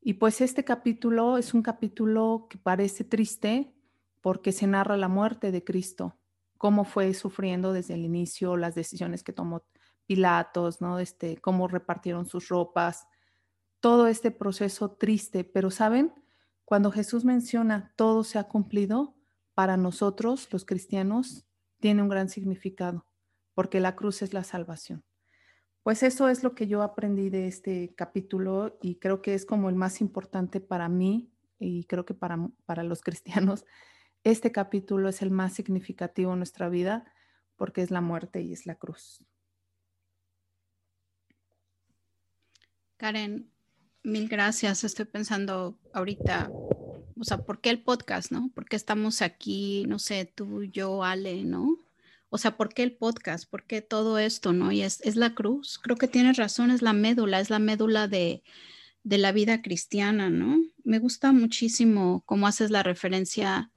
Y 0.01 0.13
pues 0.13 0.41
este 0.41 0.63
capítulo 0.63 1.37
es 1.37 1.53
un 1.53 1.61
capítulo 1.61 2.47
que 2.49 2.57
parece 2.57 3.03
triste 3.03 3.73
porque 4.21 4.51
se 4.51 4.67
narra 4.67 4.97
la 4.97 5.07
muerte 5.07 5.51
de 5.51 5.63
Cristo, 5.63 6.17
cómo 6.57 6.83
fue 6.85 7.13
sufriendo 7.13 7.73
desde 7.73 7.95
el 7.95 8.05
inicio, 8.05 8.57
las 8.57 8.75
decisiones 8.75 9.23
que 9.23 9.33
tomó 9.33 9.63
Pilatos, 10.05 10.81
¿no? 10.81 10.99
Este, 10.99 11.37
cómo 11.37 11.67
repartieron 11.67 12.25
sus 12.25 12.47
ropas, 12.49 13.07
todo 13.79 14.07
este 14.07 14.31
proceso 14.31 14.91
triste. 14.91 15.43
Pero, 15.43 15.69
¿saben? 15.69 16.13
Cuando 16.65 16.91
Jesús 16.91 17.25
menciona 17.25 17.93
todo 17.95 18.23
se 18.23 18.39
ha 18.39 18.45
cumplido, 18.45 19.15
para 19.53 19.75
nosotros, 19.75 20.47
los 20.51 20.63
cristianos, 20.63 21.45
tiene 21.79 22.01
un 22.01 22.09
gran 22.09 22.29
significado, 22.29 23.05
porque 23.53 23.79
la 23.79 23.95
cruz 23.95 24.21
es 24.21 24.33
la 24.33 24.43
salvación. 24.43 25.03
Pues 25.89 26.03
eso 26.03 26.29
es 26.29 26.43
lo 26.43 26.53
que 26.53 26.67
yo 26.67 26.83
aprendí 26.83 27.31
de 27.31 27.47
este 27.47 27.95
capítulo 27.95 28.77
y 28.79 28.97
creo 28.97 29.23
que 29.23 29.33
es 29.33 29.43
como 29.43 29.69
el 29.69 29.75
más 29.75 30.01
importante 30.01 30.59
para 30.59 30.87
mí 30.87 31.31
y 31.57 31.85
creo 31.85 32.05
que 32.05 32.13
para, 32.13 32.37
para 32.67 32.83
los 32.83 33.01
cristianos 33.01 33.65
este 34.23 34.51
capítulo 34.51 35.09
es 35.09 35.23
el 35.23 35.31
más 35.31 35.53
significativo 35.53 36.33
en 36.33 36.37
nuestra 36.37 36.69
vida 36.69 37.11
porque 37.55 37.81
es 37.81 37.89
la 37.89 38.01
muerte 38.01 38.43
y 38.43 38.53
es 38.53 38.67
la 38.67 38.75
cruz. 38.75 39.25
Karen, 42.97 43.49
mil 44.03 44.29
gracias. 44.29 44.83
Estoy 44.83 45.05
pensando 45.05 45.79
ahorita, 45.93 46.51
o 46.51 47.23
sea, 47.23 47.39
¿por 47.39 47.61
qué 47.61 47.71
el 47.71 47.81
podcast, 47.81 48.31
no? 48.31 48.51
¿Por 48.53 48.65
qué 48.65 48.75
estamos 48.75 49.23
aquí, 49.23 49.85
no 49.87 49.97
sé, 49.97 50.31
tú, 50.35 50.65
yo, 50.65 51.03
Ale, 51.03 51.45
no? 51.45 51.88
O 52.29 52.37
sea, 52.37 52.57
¿por 52.57 52.73
qué 52.73 52.83
el 52.83 52.95
podcast? 52.95 53.49
¿Por 53.49 53.63
qué 53.63 53.81
todo 53.81 54.19
esto, 54.19 54.53
no? 54.53 54.71
Y 54.71 54.83
es, 54.83 55.15
la 55.15 55.33
cruz. 55.33 55.79
Creo 55.79 55.97
que 55.97 56.07
tienes 56.07 56.37
razón, 56.37 56.69
es 56.69 56.81
la 56.83 56.93
médula, 56.93 57.39
es 57.39 57.49
la 57.49 57.59
médula 57.59 58.07
de, 58.07 58.43
la 59.03 59.31
vida 59.31 59.61
cristiana, 59.63 60.29
¿no? 60.29 60.61
Me 60.83 60.99
gusta 60.99 61.31
muchísimo 61.31 62.21
cómo 62.25 62.45
haces 62.47 62.69
la 62.69 62.83
referencia 62.83 63.71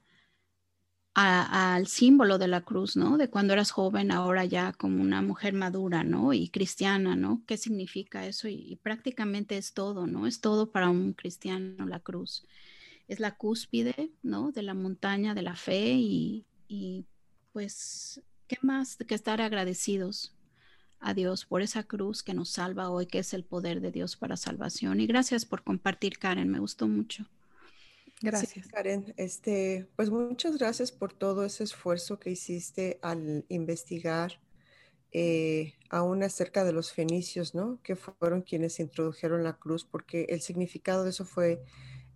al 1.14 1.86
símbolo 1.88 2.38
de 2.38 2.48
la 2.48 2.62
cruz, 2.62 2.96
¿no? 2.96 3.16
De 3.18 3.28
cuando 3.28 3.54
eras 3.54 3.70
joven, 3.70 4.10
ahora 4.10 4.44
ya 4.44 4.72
como 4.72 5.02
una 5.02 5.22
mujer 5.22 5.54
madura, 5.54 6.04
¿no? 6.04 6.34
Y 6.34 6.48
cristiana, 6.48 7.16
¿no? 7.16 7.42
¿Qué 7.46 7.56
significa 7.56 8.26
eso? 8.26 8.48
Y, 8.48 8.78
prácticamente 8.82 9.56
es 9.56 9.72
todo, 9.72 10.06
¿no? 10.06 10.26
Es 10.26 10.40
todo 10.40 10.70
para 10.72 10.90
un 10.90 11.14
cristiano 11.14 11.86
la 11.86 12.00
cruz. 12.00 12.46
Es 13.08 13.18
la 13.20 13.36
cúspide, 13.36 14.10
¿no? 14.22 14.52
De 14.52 14.62
la 14.62 14.74
montaña 14.74 15.34
de 15.34 15.42
la 15.42 15.56
fe 15.56 15.94
y 15.94 16.46
pues, 17.52 18.22
¿qué 18.52 18.58
más 18.66 18.96
que 18.96 19.14
estar 19.14 19.40
agradecidos 19.40 20.34
a 21.00 21.14
Dios 21.14 21.46
por 21.46 21.62
esa 21.62 21.84
cruz 21.84 22.22
que 22.22 22.34
nos 22.34 22.50
salva 22.50 22.90
hoy, 22.90 23.06
que 23.06 23.20
es 23.20 23.32
el 23.32 23.44
poder 23.44 23.80
de 23.80 23.90
Dios 23.90 24.16
para 24.16 24.36
salvación? 24.36 25.00
Y 25.00 25.06
gracias 25.06 25.46
por 25.46 25.62
compartir, 25.62 26.18
Karen, 26.18 26.50
me 26.50 26.58
gustó 26.58 26.86
mucho. 26.86 27.24
Gracias. 28.20 28.68
Karen, 28.68 29.14
este, 29.16 29.88
pues 29.96 30.10
muchas 30.10 30.58
gracias 30.58 30.92
por 30.92 31.14
todo 31.14 31.46
ese 31.46 31.64
esfuerzo 31.64 32.18
que 32.18 32.30
hiciste 32.30 32.98
al 33.00 33.46
investigar 33.48 34.38
eh, 35.12 35.72
aún 35.88 36.22
acerca 36.22 36.62
de 36.62 36.72
los 36.72 36.92
fenicios, 36.92 37.54
¿no? 37.54 37.80
Que 37.82 37.96
fueron 37.96 38.42
quienes 38.42 38.78
introdujeron 38.80 39.44
la 39.44 39.54
cruz, 39.54 39.84
porque 39.84 40.26
el 40.28 40.42
significado 40.42 41.04
de 41.04 41.10
eso 41.10 41.24
fue 41.24 41.62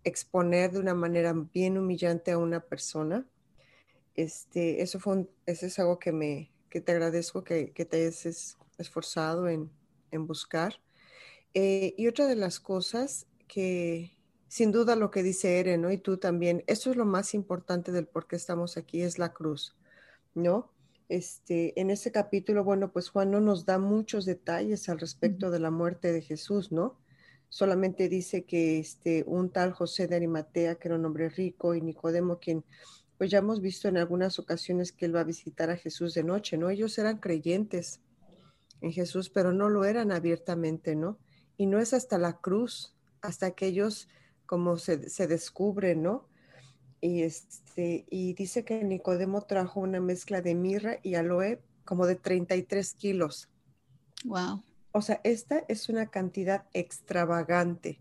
exponer 0.05 0.73
de 0.73 0.81
una 0.81 0.95
manera 0.95 1.33
bien 1.33 1.79
humillante 1.79 2.31
a 2.31 2.39
una 2.39 2.61
persona. 2.61 3.25
Este, 4.17 4.83
eso 4.83 4.99
fue 4.99 5.29
eso 5.45 5.67
es 5.67 5.79
algo 5.79 5.99
que 5.99 6.13
me, 6.13 6.51
que 6.71 6.81
te 6.81 6.93
agradezco 6.93 7.45
que, 7.45 7.73
que 7.73 7.85
te 7.85 7.99
hayas 7.99 8.57
esforzado 8.79 9.49
en, 9.49 9.71
en 10.11 10.27
buscar. 10.27 10.81
Eh, 11.55 11.95
y 11.97 12.07
otra 12.09 12.27
de 12.27 12.37
las 12.37 12.61
cosas 12.61 13.27
que, 13.49 14.13
sin 14.49 14.73
duda 14.73 14.97
lo 14.97 15.11
que 15.11 15.23
dice 15.23 15.59
Eren, 15.59 15.83
¿no? 15.83 15.91
Y 15.91 15.99
tú 15.99 16.19
también, 16.19 16.65
eso 16.67 16.91
es 16.91 16.97
lo 16.97 17.07
más 17.07 17.35
importante 17.35 17.93
del 17.93 18.07
por 18.07 18.27
qué 18.27 18.37
estamos 18.37 18.77
aquí, 18.77 19.03
es 19.03 19.19
la 19.19 19.33
cruz, 19.33 19.77
¿no? 20.35 20.71
Este, 21.09 21.81
en 21.81 21.91
ese 21.91 22.11
capítulo, 22.11 22.65
bueno, 22.65 22.93
pues 22.93 23.09
Juan 23.11 23.31
no 23.31 23.41
nos 23.41 23.65
da 23.65 23.79
muchos 23.79 24.25
detalles 24.25 24.89
al 24.89 24.99
respecto 24.99 25.51
de 25.51 25.61
la 25.61 25.71
muerte 25.71 26.13
de 26.13 26.21
Jesús, 26.21 26.73
¿no? 26.73 26.99
Solamente 27.49 28.09
dice 28.09 28.45
que 28.45 28.79
este, 28.79 29.25
un 29.27 29.51
tal 29.51 29.73
José 29.73 30.09
de 30.09 30.17
Arimatea, 30.17 30.75
que 30.75 30.89
era 30.89 30.97
un 30.97 31.05
hombre 31.05 31.29
rico, 31.29 31.75
y 31.75 31.81
Nicodemo, 31.81 32.39
quien, 32.39 32.65
pues 33.19 33.31
ya 33.31 33.39
hemos 33.39 33.61
visto 33.61 33.89
en 33.89 33.97
algunas 33.97 34.39
ocasiones 34.39 34.93
que 34.93 35.07
él 35.07 35.17
va 35.17 35.21
a 35.21 35.25
visitar 35.25 35.71
a 35.71 35.77
Jesús 35.77 36.15
de 36.15 36.23
noche, 36.23 36.59
¿no? 36.59 36.71
Ellos 36.71 36.99
eran 36.99 37.19
creyentes 37.19 38.01
en 38.81 38.93
Jesús, 38.93 39.31
pero 39.31 39.53
no 39.53 39.69
lo 39.69 39.85
eran 39.85 40.13
abiertamente, 40.13 40.95
¿no? 40.95 41.19
Y 41.57 41.67
no 41.67 41.79
es 41.79 41.95
hasta 41.95 42.19
la 42.19 42.39
cruz, 42.39 42.95
hasta 43.23 43.53
que 43.53 43.67
ellos 43.67 44.09
como 44.45 44.77
se, 44.77 44.99
descubre, 45.27 45.97
¿no? 45.97 46.29
Y, 47.01 47.23
este, 47.23 48.07
y 48.11 48.35
dice 48.35 48.65
que 48.65 48.85
Nicodemo 48.85 49.43
trajo 49.43 49.81
una 49.81 50.01
mezcla 50.01 50.41
de 50.41 50.55
mirra 50.55 50.99
y 51.03 51.15
aloe 51.15 51.61
como 51.85 52.07
de 52.07 52.17
33 52.17 52.95
kilos. 52.95 53.49
Wow. 54.25 54.63
O 54.93 55.03
sea, 55.03 55.21
esta 55.25 55.65
es 55.69 55.89
una 55.89 56.07
cantidad 56.07 56.67
extravagante. 56.73 58.01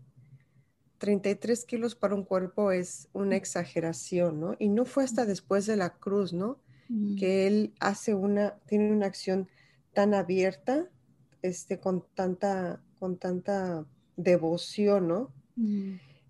33 0.98 1.64
kilos 1.64 1.94
para 1.94 2.14
un 2.14 2.24
cuerpo 2.24 2.72
es 2.72 3.08
una 3.12 3.36
mm. 3.36 3.38
exageración, 3.38 4.40
¿no? 4.40 4.56
Y 4.58 4.68
no 4.68 4.84
fue 4.84 5.04
hasta 5.04 5.24
mm. 5.24 5.28
después 5.28 5.66
de 5.66 5.76
la 5.76 5.90
cruz, 5.90 6.32
¿no? 6.32 6.58
Mm. 6.88 7.16
Que 7.16 7.46
él 7.46 7.74
hace 7.80 8.14
una, 8.14 8.56
tiene 8.66 8.90
una 8.90 9.06
acción 9.06 9.48
tan 9.92 10.14
abierta, 10.14 10.88
este, 11.42 11.78
con 11.78 12.04
tanta, 12.14 12.82
con 12.98 13.16
tanta 13.18 13.86
devoción, 14.16 15.08
¿no? 15.08 15.32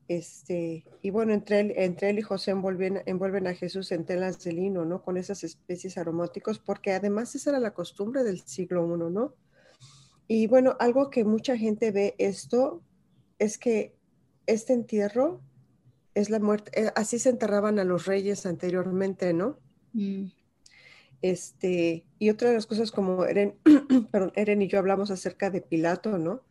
Este, 0.08 0.84
y 1.02 1.10
bueno, 1.10 1.32
entre 1.32 1.60
él, 1.60 1.72
entre 1.76 2.10
él 2.10 2.20
y 2.20 2.22
José 2.22 2.52
envuelven, 2.52 3.02
envuelven 3.06 3.48
a 3.48 3.54
Jesús 3.54 3.90
en 3.90 4.04
telas 4.04 4.42
de 4.44 4.52
lino, 4.52 4.84
¿no? 4.84 5.02
Con 5.02 5.16
esas 5.16 5.42
especies 5.42 5.98
aromáticos, 5.98 6.60
porque 6.60 6.92
además 6.92 7.34
esa 7.34 7.50
era 7.50 7.58
la 7.58 7.74
costumbre 7.74 8.22
del 8.22 8.40
siglo 8.40 8.86
I, 8.86 9.12
¿no? 9.12 9.34
Y 10.28 10.46
bueno, 10.46 10.76
algo 10.78 11.10
que 11.10 11.24
mucha 11.24 11.56
gente 11.56 11.90
ve 11.90 12.14
esto 12.18 12.82
es 13.38 13.58
que 13.58 13.95
este 14.46 14.72
entierro 14.72 15.40
es 16.14 16.30
la 16.30 16.38
muerte, 16.38 16.70
eh, 16.80 16.92
así 16.96 17.18
se 17.18 17.30
enterraban 17.30 17.78
a 17.78 17.84
los 17.84 18.06
reyes 18.06 18.46
anteriormente, 18.46 19.32
¿no? 19.32 19.58
Mm. 19.92 20.26
Este, 21.22 22.06
y 22.18 22.30
otra 22.30 22.48
de 22.48 22.54
las 22.54 22.66
cosas 22.66 22.90
como 22.90 23.24
Eren, 23.24 23.56
perdón, 24.10 24.32
Eren 24.34 24.62
y 24.62 24.68
yo 24.68 24.78
hablamos 24.78 25.10
acerca 25.10 25.50
de 25.50 25.60
Pilato, 25.60 26.18
¿no? 26.18 26.42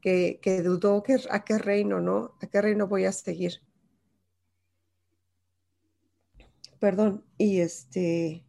Que, 0.00 0.38
que 0.42 0.62
dudó 0.62 1.02
que, 1.02 1.16
a 1.30 1.44
qué 1.44 1.58
reino, 1.58 2.00
¿no? 2.00 2.34
¿A 2.40 2.46
qué 2.46 2.60
reino 2.60 2.86
voy 2.86 3.04
a 3.04 3.12
seguir? 3.12 3.62
Perdón, 6.78 7.24
y 7.38 7.60
este, 7.60 8.44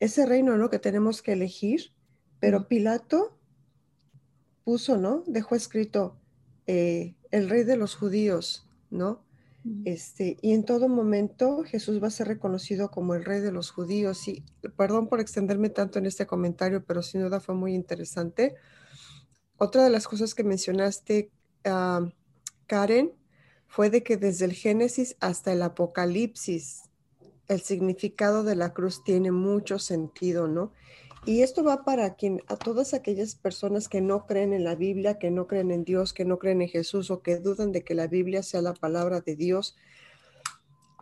ese 0.00 0.26
reino, 0.26 0.56
¿no? 0.56 0.70
Que 0.70 0.78
tenemos 0.78 1.22
que 1.22 1.32
elegir, 1.32 1.92
pero 2.40 2.68
Pilato 2.68 3.38
puso, 4.64 4.98
¿no? 4.98 5.22
Dejó 5.26 5.54
escrito 5.54 6.20
eh, 6.66 7.14
el 7.34 7.50
rey 7.50 7.64
de 7.64 7.76
los 7.76 7.96
judíos, 7.96 8.64
¿no? 8.90 9.20
Este, 9.84 10.36
y 10.40 10.52
en 10.52 10.64
todo 10.64 10.88
momento 10.88 11.64
Jesús 11.64 12.00
va 12.00 12.06
a 12.06 12.10
ser 12.10 12.28
reconocido 12.28 12.92
como 12.92 13.14
el 13.14 13.24
rey 13.24 13.40
de 13.40 13.50
los 13.50 13.72
judíos. 13.72 14.28
Y 14.28 14.44
perdón 14.76 15.08
por 15.08 15.18
extenderme 15.18 15.68
tanto 15.68 15.98
en 15.98 16.06
este 16.06 16.26
comentario, 16.26 16.84
pero 16.84 17.02
sin 17.02 17.22
duda 17.22 17.40
fue 17.40 17.56
muy 17.56 17.74
interesante. 17.74 18.54
Otra 19.56 19.82
de 19.82 19.90
las 19.90 20.06
cosas 20.06 20.32
que 20.34 20.44
mencionaste, 20.44 21.32
ah, 21.64 22.08
Karen, 22.68 23.12
fue 23.66 23.90
de 23.90 24.04
que 24.04 24.16
desde 24.16 24.44
el 24.44 24.52
Génesis 24.52 25.16
hasta 25.18 25.52
el 25.52 25.62
Apocalipsis, 25.62 26.82
el 27.48 27.60
significado 27.62 28.44
de 28.44 28.54
la 28.54 28.72
cruz 28.72 29.02
tiene 29.02 29.32
mucho 29.32 29.80
sentido, 29.80 30.46
¿no? 30.46 30.72
Y 31.26 31.40
esto 31.40 31.64
va 31.64 31.84
para 31.84 32.16
quien, 32.16 32.42
a 32.48 32.56
todas 32.56 32.92
aquellas 32.92 33.34
personas 33.34 33.88
que 33.88 34.02
no 34.02 34.26
creen 34.26 34.52
en 34.52 34.62
la 34.62 34.74
Biblia, 34.74 35.18
que 35.18 35.30
no 35.30 35.46
creen 35.46 35.70
en 35.70 35.82
Dios, 35.82 36.12
que 36.12 36.26
no 36.26 36.38
creen 36.38 36.60
en 36.60 36.68
Jesús 36.68 37.10
o 37.10 37.22
que 37.22 37.38
dudan 37.38 37.72
de 37.72 37.82
que 37.82 37.94
la 37.94 38.08
Biblia 38.08 38.42
sea 38.42 38.60
la 38.60 38.74
palabra 38.74 39.22
de 39.22 39.34
Dios. 39.34 39.74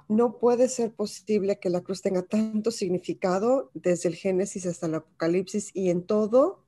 No 0.08 0.38
puede 0.38 0.68
ser 0.68 0.92
posible 0.92 1.58
que 1.58 1.70
la 1.70 1.80
cruz 1.80 2.02
tenga 2.02 2.22
tanto 2.22 2.70
significado 2.70 3.72
desde 3.74 4.10
el 4.10 4.14
Génesis 4.14 4.64
hasta 4.66 4.86
el 4.86 4.94
Apocalipsis 4.94 5.72
y 5.74 5.90
en 5.90 6.04
todo, 6.04 6.62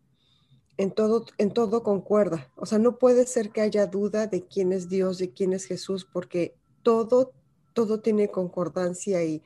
en 0.77 0.91
todo, 0.91 1.25
en 1.39 1.53
todo 1.53 1.85
concuerda. 1.85 2.51
O 2.57 2.67
sea, 2.67 2.81
no 2.81 2.99
puede 2.99 3.25
ser 3.25 3.51
que 3.51 3.61
haya 3.61 3.87
duda 3.87 4.27
de 4.27 4.45
quién 4.45 4.73
es 4.73 4.89
Dios, 4.89 5.19
de 5.19 5.31
quién 5.31 5.53
es 5.53 5.67
Jesús, 5.67 6.05
porque 6.05 6.57
todo, 6.83 7.31
todo 7.73 8.01
tiene 8.01 8.29
concordancia 8.29 9.23
y, 9.23 9.45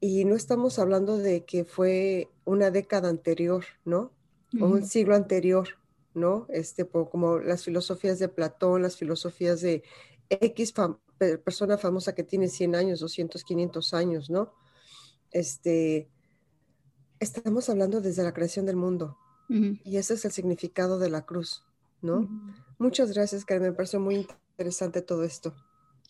y 0.00 0.24
no 0.24 0.36
estamos 0.36 0.78
hablando 0.78 1.18
de 1.18 1.44
que 1.44 1.64
fue 1.64 2.28
una 2.44 2.70
década 2.70 3.08
anterior, 3.08 3.64
¿no? 3.84 4.12
O 4.60 4.66
un 4.66 4.86
siglo 4.86 5.14
anterior, 5.14 5.68
¿no? 6.14 6.46
Este, 6.48 6.86
como 6.86 7.38
las 7.38 7.64
filosofías 7.64 8.18
de 8.18 8.28
Platón, 8.28 8.82
las 8.82 8.96
filosofías 8.96 9.60
de 9.60 9.82
X 10.30 10.72
persona 11.44 11.78
famosa 11.78 12.14
que 12.14 12.22
tiene 12.22 12.48
100 12.48 12.74
años, 12.74 13.00
200, 13.00 13.42
500 13.44 13.94
años, 13.94 14.30
¿no? 14.30 14.54
Este, 15.30 16.08
estamos 17.20 17.68
hablando 17.68 18.00
desde 18.00 18.22
la 18.22 18.32
creación 18.32 18.66
del 18.66 18.76
mundo. 18.76 19.16
Y 19.50 19.96
ese 19.96 20.12
es 20.12 20.26
el 20.26 20.32
significado 20.32 20.98
de 20.98 21.08
la 21.08 21.24
cruz, 21.24 21.64
¿no? 22.02 22.28
Muchas 22.78 23.12
gracias, 23.12 23.46
Carmen. 23.46 23.70
Me 23.70 23.76
parece 23.76 23.98
muy 23.98 24.26
interesante 24.58 25.00
todo 25.00 25.24
esto. 25.24 25.54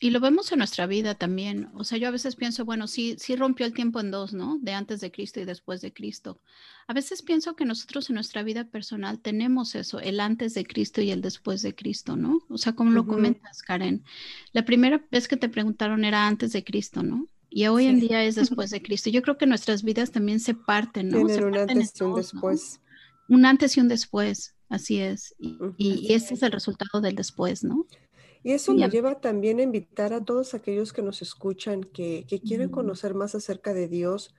Y 0.01 0.11
lo 0.11 0.21
vemos 0.21 0.53
en 0.53 0.59
nuestra 0.59 0.87
vida 0.87 1.17
también. 1.17 1.71
O 1.75 1.83
sea, 1.83 1.99
yo 1.99 2.07
a 2.07 2.13
veces 2.13 2.37
pienso, 2.37 2.65
bueno, 2.65 2.87
sí, 2.87 3.17
sí 3.19 3.35
rompió 3.35 3.67
el 3.67 3.73
tiempo 3.73 3.99
en 3.99 4.13
dos, 4.13 4.33
¿no? 4.33 4.59
De 4.61 4.73
antes 4.73 5.01
de 5.01 5.11
Cristo 5.11 5.41
y 5.41 5.45
después 5.45 5.81
de 5.81 5.93
Cristo. 5.93 6.41
A 6.87 6.93
veces 6.93 7.23
pienso 7.23 7.57
que 7.57 7.65
nosotros 7.65 8.09
en 8.09 8.15
nuestra 8.15 8.45
vida 8.45 8.65
personal 8.65 9.19
tenemos 9.19 9.75
eso, 9.75 9.99
el 9.99 10.21
antes 10.21 10.55
de 10.55 10.65
Cristo 10.65 11.01
y 11.01 11.11
el 11.11 11.21
después 11.21 11.63
de 11.63 11.75
Cristo, 11.75 12.17
¿no? 12.17 12.39
O 12.49 12.59
sea, 12.59 12.75
como 12.75 12.93
lo 12.93 13.07
comentas, 13.07 13.61
Karen. 13.63 14.05
La 14.53 14.65
primera 14.65 15.05
vez 15.11 15.27
que 15.27 15.37
te 15.37 15.49
preguntaron 15.49 16.05
era 16.05 16.29
antes 16.29 16.53
de 16.53 16.63
Cristo, 16.63 17.03
¿no? 17.03 17.27
Y 17.51 17.67
hoy 17.67 17.87
en 17.87 17.99
día 17.99 18.23
es 18.23 18.35
después 18.37 18.71
de 18.71 18.81
Cristo. 18.81 19.11
Yo 19.11 19.23
creo 19.23 19.37
que 19.37 19.47
nuestras 19.47 19.83
vidas 19.83 20.13
también 20.13 20.39
se 20.39 20.55
parten, 20.55 21.09
¿no? 21.09 21.27
Tienen 21.27 21.45
un 21.45 21.57
antes 21.57 21.93
y 22.01 22.05
un 22.05 22.15
después. 22.15 22.81
Un 23.29 23.45
antes 23.47 23.77
y 23.77 23.81
un 23.81 23.89
después, 23.89 24.55
así 24.69 25.01
es. 25.01 25.35
Y, 25.41 25.59
y 25.77 26.13
ese 26.15 26.35
es 26.35 26.43
el 26.45 26.53
resultado 26.53 27.01
del 27.01 27.17
después, 27.17 27.65
¿no? 27.65 27.85
Y 28.49 28.53
eso 28.53 28.73
me 28.73 28.89
lleva 28.89 29.21
también 29.21 29.59
a 29.59 29.63
invitar 29.63 30.15
a 30.15 30.25
todos 30.25 30.55
aquellos 30.55 30.95
que 30.95 31.03
nos 31.03 31.21
escuchan, 31.21 31.83
que, 31.83 32.25
quieren 32.43 32.71
conocer 32.71 33.13
más 33.13 33.35
acerca 33.35 33.75
de 33.75 33.89
Dios. 33.89 34.35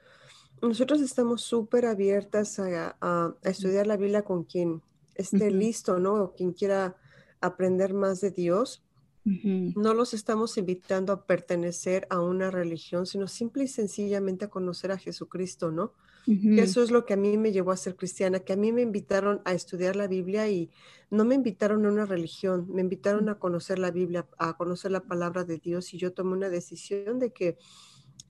Nosotros 0.63 1.02
estamos 1.02 1.43
súper 1.43 1.86
abiertas 1.86 2.58
a, 2.58 3.36
estudiar 3.43 3.86
la 3.86 3.98
Biblia 3.98 4.24
con 4.24 4.45
quien 4.45 4.82
esté 5.13 5.52
listo, 5.52 6.00
¿no? 6.00 6.24
O 6.24 6.34
quien 6.34 6.54
quiera 6.54 6.98
aprender 7.39 7.93
más 7.93 8.19
de 8.19 8.32
Dios. 8.32 8.82
No 9.24 9.93
los 9.93 10.15
estamos 10.15 10.58
invitando 10.58 11.13
a 11.13 11.28
pertenecer 11.28 12.08
a 12.10 12.19
una 12.19 12.50
religión, 12.50 13.06
sino 13.06 13.28
simple 13.28 13.65
y 13.65 13.67
sencillamente 13.67 14.45
a 14.45 14.50
conocer 14.50 14.91
a 14.91 14.98
Jesucristo, 14.98 15.69
¿no? 15.69 15.93
Eso 16.30 16.84
es 16.84 16.92
lo 16.92 17.06
que 17.06 17.13
a 17.13 17.18
mí 17.18 17.38
me 17.38 17.52
llevó 17.52 17.72
a 17.72 17.78
ser 17.78 17.96
cristiana, 17.96 18.39
que 18.39 18.54
a 18.54 18.56
mí 18.56 18.72
me 18.72 18.84
invitaron 18.84 19.42
a 19.46 19.54
estudiar 19.54 19.96
la 19.96 20.08
Biblia 20.08 20.48
y 20.48 20.70
no 21.10 21.26
me 21.26 21.34
invitaron 21.34 21.84
a 21.86 21.89
una 21.89 22.06
religión, 22.06 22.68
me 22.70 22.82
invitaron 22.82 23.30
a 23.30 23.39
conocer 23.39 23.80
la 23.80 23.89
Biblia, 23.89 24.28
a 24.38 24.56
conocer 24.56 24.92
la 24.92 25.02
palabra 25.02 25.44
de 25.44 25.58
Dios 25.58 25.92
y 25.94 25.98
yo 25.98 26.13
tomé 26.13 26.34
una 26.34 26.50
decisión 26.50 27.18
de 27.18 27.34
que 27.34 27.58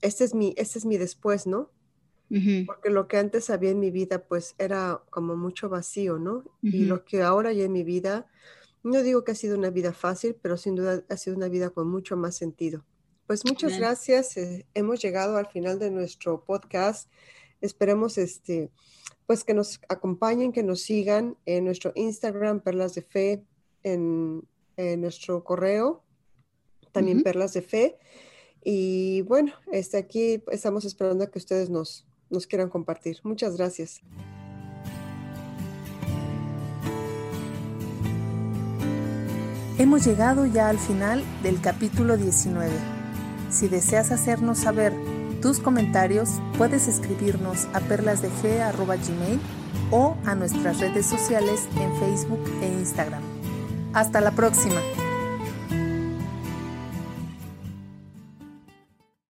este 0.01 0.23
es 0.23 0.33
mi, 0.33 0.53
este 0.55 0.79
es 0.79 0.85
mi 0.85 0.97
después, 0.97 1.45
¿no? 1.45 1.71
Porque 2.67 2.89
lo 2.89 3.07
que 3.07 3.17
antes 3.17 3.49
había 3.49 3.71
en 3.71 3.79
mi 3.79 3.91
vida 3.91 4.23
pues 4.23 4.55
era 4.59 5.01
como 5.09 5.35
mucho 5.35 5.67
vacío, 5.67 6.19
¿no? 6.19 6.45
Y 6.61 6.85
lo 6.85 7.03
que 7.03 7.21
ahora 7.21 7.49
hay 7.49 7.63
en 7.63 7.73
mi 7.73 7.83
vida, 7.83 8.27
no 8.81 9.03
digo 9.03 9.25
que 9.25 9.31
ha 9.33 9.35
sido 9.35 9.57
una 9.57 9.71
vida 9.71 9.91
fácil, 9.91 10.37
pero 10.41 10.55
sin 10.55 10.75
duda 10.75 11.03
ha 11.09 11.17
sido 11.17 11.35
una 11.35 11.49
vida 11.49 11.71
con 11.71 11.89
mucho 11.89 12.15
más 12.15 12.37
sentido. 12.37 12.85
Pues 13.27 13.45
muchas 13.45 13.77
gracias. 13.77 14.37
Eh, 14.37 14.65
hemos 14.73 15.01
llegado 15.01 15.37
al 15.37 15.47
final 15.47 15.77
de 15.77 15.91
nuestro 15.91 16.45
podcast. 16.45 17.11
Esperemos 17.61 18.17
este, 18.17 18.71
pues 19.25 19.43
que 19.43 19.53
nos 19.53 19.79
acompañen, 19.89 20.51
que 20.51 20.63
nos 20.63 20.81
sigan 20.81 21.37
en 21.45 21.65
nuestro 21.65 21.91
Instagram, 21.95 22.61
Perlas 22.61 22.95
de 22.95 23.01
Fe, 23.01 23.43
en, 23.83 24.43
nuestro 24.97 25.43
correo, 25.43 26.03
también 26.91 27.21
Perlas 27.21 27.53
de 27.53 27.61
Fe. 27.61 27.97
Y 28.63 29.21
bueno, 29.23 29.53
este, 29.71 29.97
aquí 29.97 30.41
estamos 30.51 30.85
esperando 30.85 31.25
a 31.25 31.27
que 31.27 31.37
ustedes 31.37 31.69
nos, 31.69 32.07
nos 32.29 32.47
quieran 32.47 32.69
compartir. 32.69 33.19
Muchas 33.23 33.57
gracias. 33.57 34.01
Hemos 39.79 40.05
llegado 40.05 40.45
ya 40.45 40.67
al 40.67 40.77
final 40.77 41.23
del 41.41 41.61
capítulo 41.61 42.17
19. 42.17 42.69
Si 43.49 43.69
deseas 43.69 44.11
hacernos 44.11 44.57
saber 44.57 44.93
tus 45.41 45.59
comentarios 45.59 46.29
puedes 46.57 46.87
escribirnos 46.87 47.67
a 47.73 47.79
perlasdefe.gmail 47.79 49.39
o 49.91 50.15
a 50.25 50.35
nuestras 50.35 50.79
redes 50.79 51.05
sociales 51.05 51.67
en 51.77 51.95
Facebook 51.97 52.43
e 52.61 52.67
Instagram. 52.67 53.21
Hasta 53.93 54.21
la 54.21 54.31
próxima. 54.31 54.79